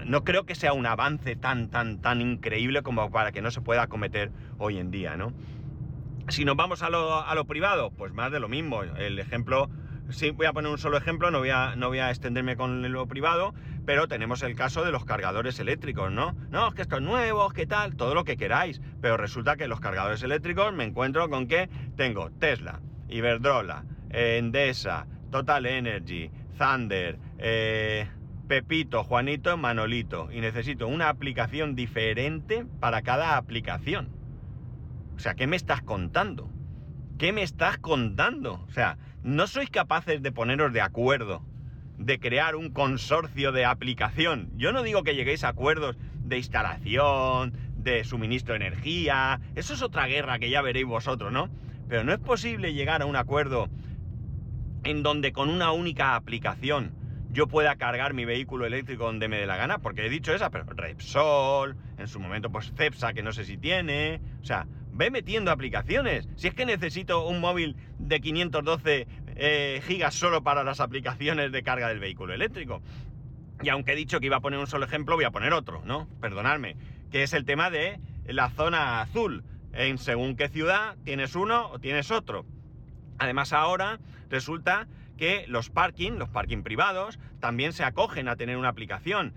no 0.07 0.25
creo 0.25 0.47
que 0.47 0.55
sea 0.55 0.73
un 0.73 0.87
avance 0.87 1.37
tan, 1.37 1.71
tan, 1.71 2.01
tan 2.01 2.21
increíble 2.21 2.83
como 2.83 3.11
para 3.11 3.33
que 3.33 3.43
no 3.43 3.51
se 3.51 3.61
pueda 3.61 3.89
cometer 3.89 4.31
hoy 4.59 4.79
en 4.79 4.91
día, 4.91 5.17
¿no? 5.17 5.33
Si 6.29 6.45
nos 6.45 6.57
vamos 6.57 6.83
a 6.83 6.91
lo, 6.91 7.45
privado, 7.47 7.91
pues 7.91 8.13
más 8.13 8.31
de 8.31 8.39
lo 8.41 8.49
mismo. 8.49 8.83
El 8.83 9.19
ejemplo, 9.19 9.71
sí, 10.09 10.31
voy 10.31 10.47
a 10.47 10.53
poner 10.53 10.71
un 10.71 10.79
solo 10.79 10.97
ejemplo, 10.97 11.31
no 11.31 11.41
voy 11.41 11.51
a, 11.51 11.75
no 11.77 11.89
voy 11.89 11.99
a 11.99 12.11
extenderme 12.11 12.57
con 12.57 12.91
lo 12.93 13.07
privado, 13.07 13.55
pero 13.85 14.09
tenemos 14.09 14.43
el 14.43 14.55
caso 14.55 14.85
de 14.85 14.93
los 14.93 15.05
cargadores 15.05 15.59
eléctricos, 15.59 16.11
¿no? 16.13 16.37
No, 16.51 16.69
es 16.69 16.75
que 16.75 16.83
estos 16.83 17.03
nuevos, 17.03 17.53
¿qué 17.53 17.67
tal? 17.67 17.97
Todo 17.97 18.15
lo 18.15 18.25
que 18.25 18.37
queráis. 18.37 18.81
Pero 19.01 19.17
resulta 19.17 19.57
que 19.57 19.67
los 19.67 19.81
cargadores 19.81 20.23
eléctricos 20.23 20.73
me 20.73 20.85
encuentro 20.85 21.29
con 21.29 21.49
que 21.49 21.69
tengo 21.97 22.31
Tesla, 22.31 22.81
Iberdrola, 23.09 23.85
Endesa, 24.11 25.07
Total 25.31 25.67
Energy, 25.67 26.31
Thunder, 26.59 27.19
eh, 27.39 28.09
Pepito, 28.47 29.03
Juanito, 29.03 29.57
Manolito. 29.57 30.31
Y 30.31 30.41
necesito 30.41 30.87
una 30.87 31.09
aplicación 31.09 31.75
diferente 31.75 32.65
para 32.81 33.03
cada 33.03 33.37
aplicación. 33.37 34.11
O 35.17 35.19
sea, 35.19 35.35
¿qué 35.35 35.47
me 35.47 35.57
estás 35.57 35.83
contando? 35.83 36.51
¿Qué 37.19 37.33
me 37.33 37.43
estás 37.43 37.79
contando? 37.79 38.65
O 38.69 38.71
sea, 38.73 38.99
no 39.23 39.47
sois 39.47 39.71
capaces 39.71 40.23
de 40.23 40.33
poneros 40.33 40.73
de 40.73 40.81
acuerdo, 40.81 41.45
de 42.05 42.19
crear 42.19 42.57
un 42.57 42.71
consorcio 42.71 43.53
de 43.53 43.65
aplicación. 43.65 44.51
Yo 44.57 44.73
no 44.73 44.83
digo 44.83 45.03
que 45.05 45.15
lleguéis 45.15 45.45
a 45.45 45.49
acuerdos 45.49 45.97
de 46.25 46.39
instalación, 46.39 47.53
de 47.77 48.05
suministro 48.05 48.55
de 48.55 48.67
energía, 48.67 49.41
eso 49.55 49.75
es 49.75 49.83
otra 49.83 50.07
guerra 50.07 50.39
que 50.39 50.51
ya 50.51 50.63
veréis 50.63 50.87
vosotros, 50.87 51.33
¿no? 51.33 51.49
Pero 51.89 52.05
no 52.05 52.13
es 52.13 52.19
posible 52.19 52.75
llegar 52.75 53.03
a 53.03 53.07
un 53.07 53.17
acuerdo 53.17 53.69
en 54.85 55.03
donde 55.03 55.33
con 55.33 55.49
una 55.49 55.73
única 55.73 56.17
aplicación 56.17 56.93
yo 57.31 57.47
pueda 57.47 57.77
cargar 57.77 58.15
mi 58.15 58.25
vehículo 58.25 58.67
eléctrico 58.67 59.05
donde 59.05 59.29
me 59.29 59.39
dé 59.39 59.47
la 59.47 59.57
gana, 59.57 59.79
porque 59.79 60.07
he 60.07 60.11
dicho 60.11 60.35
esa, 60.35 60.51
pero 60.51 60.65
Repsol, 60.65 61.77
en 61.99 62.07
su 62.07 62.21
momento 62.21 62.51
pues 62.51 62.73
Cepsa, 62.77 63.15
que 63.15 63.23
no 63.23 63.33
sé 63.33 63.45
si 63.45 63.57
tiene, 63.57 64.21
o 64.43 64.45
sea, 64.45 64.67
ve 64.93 65.11
metiendo 65.11 65.51
aplicaciones. 65.51 66.29
Si 66.37 66.49
es 66.49 66.55
que 66.55 66.67
necesito 66.67 67.27
un 67.27 67.41
móvil 67.41 67.77
de 67.99 68.21
512 68.21 69.07
eh, 69.45 69.83
gigas 69.85 70.15
solo 70.15 70.45
para 70.45 70.63
las 70.63 70.79
aplicaciones 70.79 71.51
de 71.51 71.65
carga 71.65 71.89
del 71.89 71.99
vehículo 71.99 72.33
eléctrico. 72.33 72.81
Y 73.61 73.71
aunque 73.71 73.93
he 73.93 73.97
dicho 73.97 74.21
que 74.21 74.27
iba 74.27 74.37
a 74.37 74.41
poner 74.41 74.61
un 74.61 74.69
solo 74.69 74.85
ejemplo, 74.85 75.17
voy 75.17 75.25
a 75.25 75.33
poner 75.33 75.53
otro, 75.53 75.83
¿no? 75.85 76.07
Perdonadme. 76.21 76.77
Que 77.11 77.25
es 77.25 77.33
el 77.33 77.45
tema 77.45 77.69
de 77.69 77.99
la 78.25 78.51
zona 78.51 79.01
azul. 79.01 79.43
En 79.73 79.99
según 79.99 80.37
qué 80.37 80.49
ciudad 80.49 80.97
tienes 81.03 81.35
uno 81.35 81.71
o 81.71 81.81
tienes 81.81 82.13
otro. 82.13 82.47
Además 83.19 83.53
ahora 83.53 83.99
resulta 84.31 84.87
que 85.19 85.45
los 85.49 85.71
parking, 85.71 86.13
los 86.13 86.29
parking 86.29 86.63
privados, 86.63 87.19
también 87.41 87.73
se 87.73 87.83
acogen 87.83 88.29
a 88.29 88.37
tener 88.37 88.57
una 88.57 88.69
aplicación. 88.69 89.35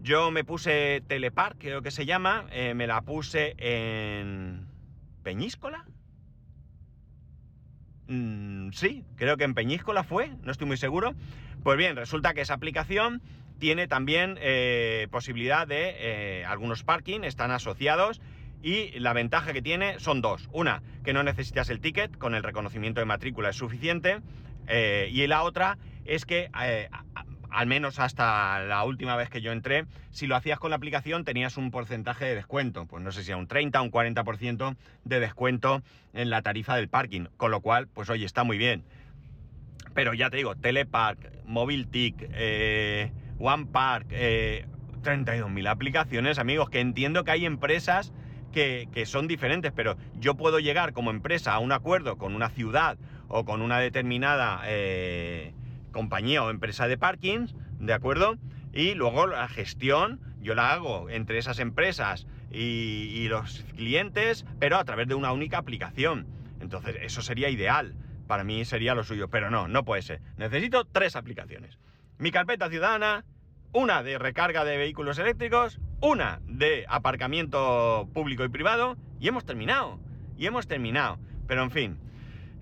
Yo 0.00 0.30
me 0.30 0.44
puse 0.44 1.02
Telepark, 1.08 1.58
creo 1.58 1.82
que 1.82 1.90
se 1.90 2.06
llama, 2.06 2.46
eh, 2.52 2.72
me 2.72 2.86
la 2.86 3.02
puse 3.02 3.54
en 3.58 4.66
Peñíscola. 5.22 5.84
Mm, 8.08 8.70
sí, 8.72 9.04
creo 9.16 9.36
que 9.36 9.44
en 9.44 9.54
Peñíscola 9.54 10.04
fue, 10.04 10.30
no 10.42 10.52
estoy 10.52 10.66
muy 10.66 10.76
seguro. 10.76 11.14
Pues 11.62 11.76
bien, 11.76 11.96
resulta 11.96 12.34
que 12.34 12.42
esa 12.42 12.54
aplicación 12.54 13.20
tiene 13.58 13.88
también 13.88 14.38
eh, 14.40 15.08
posibilidad 15.10 15.66
de 15.66 15.94
eh, 15.98 16.44
algunos 16.44 16.84
parking, 16.84 17.20
están 17.24 17.50
asociados 17.50 18.20
y 18.62 18.98
la 18.98 19.12
ventaja 19.12 19.52
que 19.52 19.62
tiene 19.62 19.98
son 19.98 20.20
dos. 20.20 20.48
Una, 20.52 20.82
que 21.04 21.12
no 21.12 21.22
necesitas 21.22 21.70
el 21.70 21.80
ticket, 21.80 22.16
con 22.16 22.34
el 22.34 22.42
reconocimiento 22.42 23.00
de 23.00 23.06
matrícula 23.06 23.50
es 23.50 23.56
suficiente. 23.56 24.20
Eh, 24.68 25.08
y 25.12 25.26
la 25.26 25.42
otra 25.42 25.78
es 26.04 26.24
que, 26.24 26.50
al 27.50 27.66
menos 27.66 27.98
hasta 27.98 28.60
la 28.60 28.84
última 28.84 29.16
vez 29.16 29.30
que 29.30 29.40
yo 29.40 29.52
entré, 29.52 29.86
si 30.10 30.26
lo 30.26 30.36
hacías 30.36 30.58
con 30.58 30.70
la 30.70 30.76
aplicación 30.76 31.24
tenías 31.24 31.56
un 31.56 31.70
porcentaje 31.70 32.24
de 32.24 32.34
descuento. 32.34 32.86
Pues 32.86 33.02
no 33.02 33.12
sé 33.12 33.22
si 33.22 33.30
era 33.30 33.38
un 33.38 33.46
30 33.46 33.80
o 33.80 33.84
un 33.84 33.90
40% 33.90 34.76
de 35.04 35.20
descuento 35.20 35.82
en 36.12 36.30
la 36.30 36.42
tarifa 36.42 36.76
del 36.76 36.88
parking. 36.88 37.26
Con 37.36 37.50
lo 37.50 37.60
cual, 37.60 37.88
pues 37.88 38.10
oye, 38.10 38.24
está 38.24 38.44
muy 38.44 38.58
bien. 38.58 38.84
Pero 39.94 40.14
ya 40.14 40.30
te 40.30 40.36
digo, 40.36 40.54
Telepark, 40.56 41.44
MobileTick, 41.46 42.28
eh, 42.32 43.12
OnePark, 43.38 44.06
eh, 44.10 44.66
32.000 45.02 45.68
aplicaciones, 45.68 46.38
amigos, 46.38 46.68
que 46.68 46.80
entiendo 46.80 47.24
que 47.24 47.30
hay 47.30 47.46
empresas 47.46 48.12
que, 48.52 49.04
son 49.04 49.28
diferentes, 49.28 49.70
pero 49.72 49.96
yo 50.18 50.34
puedo 50.34 50.58
llegar 50.60 50.94
como 50.94 51.10
empresa 51.10 51.52
a 51.52 51.58
un 51.58 51.72
acuerdo 51.72 52.16
con 52.16 52.34
una 52.34 52.48
ciudad 52.48 52.96
o 53.28 53.44
con 53.44 53.60
una 53.60 53.78
determinada 53.78 54.62
eh, 54.64 55.52
compañía 55.96 56.44
o 56.44 56.50
empresa 56.50 56.88
de 56.88 56.98
parkings, 56.98 57.54
¿de 57.80 57.94
acuerdo? 57.94 58.36
Y 58.74 58.92
luego 58.92 59.26
la 59.26 59.48
gestión 59.48 60.20
yo 60.42 60.54
la 60.54 60.74
hago 60.74 61.08
entre 61.08 61.38
esas 61.38 61.58
empresas 61.58 62.26
y, 62.50 63.08
y 63.14 63.28
los 63.28 63.64
clientes, 63.76 64.44
pero 64.58 64.76
a 64.76 64.84
través 64.84 65.08
de 65.08 65.14
una 65.14 65.32
única 65.32 65.56
aplicación. 65.56 66.26
Entonces, 66.60 66.96
eso 67.00 67.22
sería 67.22 67.48
ideal. 67.48 67.94
Para 68.26 68.44
mí 68.44 68.66
sería 68.66 68.94
lo 68.94 69.04
suyo, 69.04 69.28
pero 69.28 69.50
no, 69.50 69.68
no 69.68 69.86
puede 69.86 70.02
ser. 70.02 70.20
Necesito 70.36 70.84
tres 70.84 71.16
aplicaciones. 71.16 71.78
Mi 72.18 72.30
carpeta 72.30 72.68
ciudadana, 72.68 73.24
una 73.72 74.02
de 74.02 74.18
recarga 74.18 74.66
de 74.66 74.76
vehículos 74.76 75.18
eléctricos, 75.18 75.80
una 76.02 76.40
de 76.46 76.84
aparcamiento 76.90 78.06
público 78.12 78.44
y 78.44 78.50
privado, 78.50 78.98
y 79.18 79.28
hemos 79.28 79.46
terminado. 79.46 79.98
Y 80.36 80.46
hemos 80.46 80.66
terminado. 80.66 81.18
Pero 81.46 81.62
en 81.62 81.70
fin, 81.70 81.98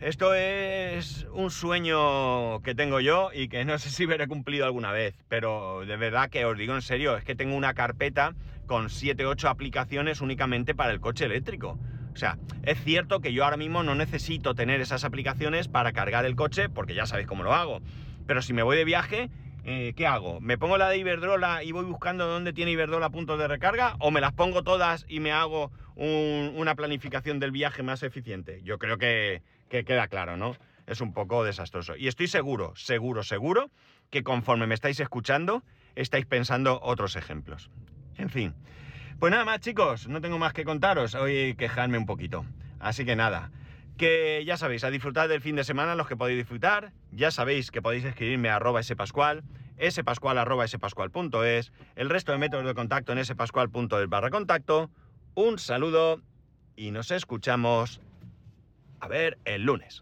esto 0.01 0.35
es 0.35 1.27
un 1.33 1.51
sueño 1.51 2.61
que 2.63 2.75
tengo 2.75 3.01
yo 3.01 3.31
y 3.33 3.49
que 3.49 3.65
no 3.65 3.79
sé 3.79 3.91
si 3.91 4.07
veré 4.07 4.27
cumplido 4.27 4.67
alguna 4.67 4.93
vez, 4.93 5.15
pero 5.29 5.85
de 5.87 5.97
verdad 5.97 6.31
que 6.31 6.45
os 6.45 6.59
digo 6.59 6.75
en 6.75 6.83
serio, 6.83 7.17
es 7.17 7.25
que 7.25 7.35
tengo 7.35 7.57
una 7.57 7.75
carpeta 7.75 8.35
con 8.67 8.91
7, 8.91 9.27
8 9.27 9.49
aplicaciones 9.49 10.21
únicamente 10.21 10.75
para 10.75 10.93
el 10.93 11.01
coche 11.01 11.25
eléctrico. 11.25 11.79
O 12.13 12.17
sea, 12.17 12.39
es 12.63 12.83
cierto 12.83 13.21
que 13.21 13.33
yo 13.33 13.45
ahora 13.45 13.57
mismo 13.57 13.83
no 13.83 13.95
necesito 13.95 14.55
tener 14.55 14.81
esas 14.81 15.05
aplicaciones 15.05 15.69
para 15.69 15.93
cargar 15.93 16.25
el 16.25 16.37
coche, 16.37 16.69
porque 16.69 16.95
ya 16.95 17.07
sabéis 17.07 17.27
cómo 17.27 17.43
lo 17.43 17.55
hago. 17.55 17.81
Pero 18.27 18.41
si 18.41 18.53
me 18.53 18.63
voy 18.63 18.77
de 18.77 18.85
viaje, 18.85 19.31
eh, 19.65 19.95
¿qué 19.97 20.07
hago? 20.07 20.41
¿Me 20.41 20.59
pongo 20.59 20.79
la 20.79 20.89
de 20.91 20.99
Iberdrola 20.99 21.65
y 21.65 21.73
voy 21.73 21.85
buscando 21.85 22.27
dónde 22.27 22.53
tiene 22.53 22.71
Iberdrola 22.71 23.11
puntos 23.11 23.39
de 23.39 23.49
recarga? 23.49 23.97
¿O 23.99 24.11
me 24.11 24.21
las 24.21 24.33
pongo 24.33 24.63
todas 24.63 25.07
y 25.09 25.21
me 25.21 25.33
hago 25.33 25.73
una 25.97 26.75
planificación 26.75 27.41
del 27.41 27.51
viaje 27.51 27.83
más 27.83 28.03
eficiente? 28.03 28.61
Yo 28.63 28.79
creo 28.79 28.99
que, 28.99 29.43
que 29.69 29.85
queda 29.85 30.09
claro, 30.09 30.37
¿no? 30.37 30.57
Es 30.87 31.01
un 31.01 31.13
poco 31.13 31.45
desastroso. 31.45 31.97
Y 31.97 32.09
estoy 32.09 32.29
seguro, 32.29 32.75
seguro, 32.77 33.23
seguro 33.23 33.71
que 34.11 34.23
conforme 34.23 34.67
me 34.67 34.75
estáis 34.75 35.01
escuchando, 35.01 35.63
estáis 35.95 36.27
pensando 36.27 36.81
otros 36.83 37.17
ejemplos. 37.17 37.71
En 38.17 38.31
fin. 38.31 38.55
Pues 39.19 39.31
nada 39.31 39.45
más, 39.45 39.61
chicos, 39.61 40.09
no 40.09 40.21
tengo 40.21 40.39
más 40.39 40.53
que 40.53 40.65
contaros. 40.65 41.15
Hoy 41.15 41.55
quejarme 41.57 41.99
un 41.99 42.07
poquito. 42.07 42.45
Así 42.81 43.05
que 43.05 43.17
nada 43.17 43.51
que 43.97 44.43
ya 44.45 44.57
sabéis, 44.57 44.85
a 44.85 44.91
disfrutar 44.91 45.29
del 45.29 45.41
fin 45.41 45.57
de 45.57 45.65
semana 45.65 45.95
los 45.95 46.09
que 46.09 46.17
podéis 46.17 46.39
disfrutar, 46.39 46.93
ya 47.13 47.31
sabéis 47.31 47.71
que 47.71 47.83
podéis 47.83 48.05
escribirme 48.05 48.49
a 48.49 48.57
arroba 48.57 48.83
spascual, 48.83 49.45
spascual 49.89 50.39
arroba 50.39 50.67
spascual.es, 50.67 51.73
el 51.95 52.11
resto 52.11 52.33
de 52.33 52.39
métodos 52.39 52.67
de 52.67 52.75
contacto 52.75 53.13
en 53.13 53.25
spascual.es 53.25 54.09
barra 54.09 54.31
contacto, 54.31 54.91
un 55.35 55.59
saludo 55.59 56.21
y 56.77 56.91
nos 56.91 57.11
escuchamos 57.11 58.01
a 59.05 59.09
ver 59.09 59.39
el 59.45 59.65
lunes. 59.65 60.01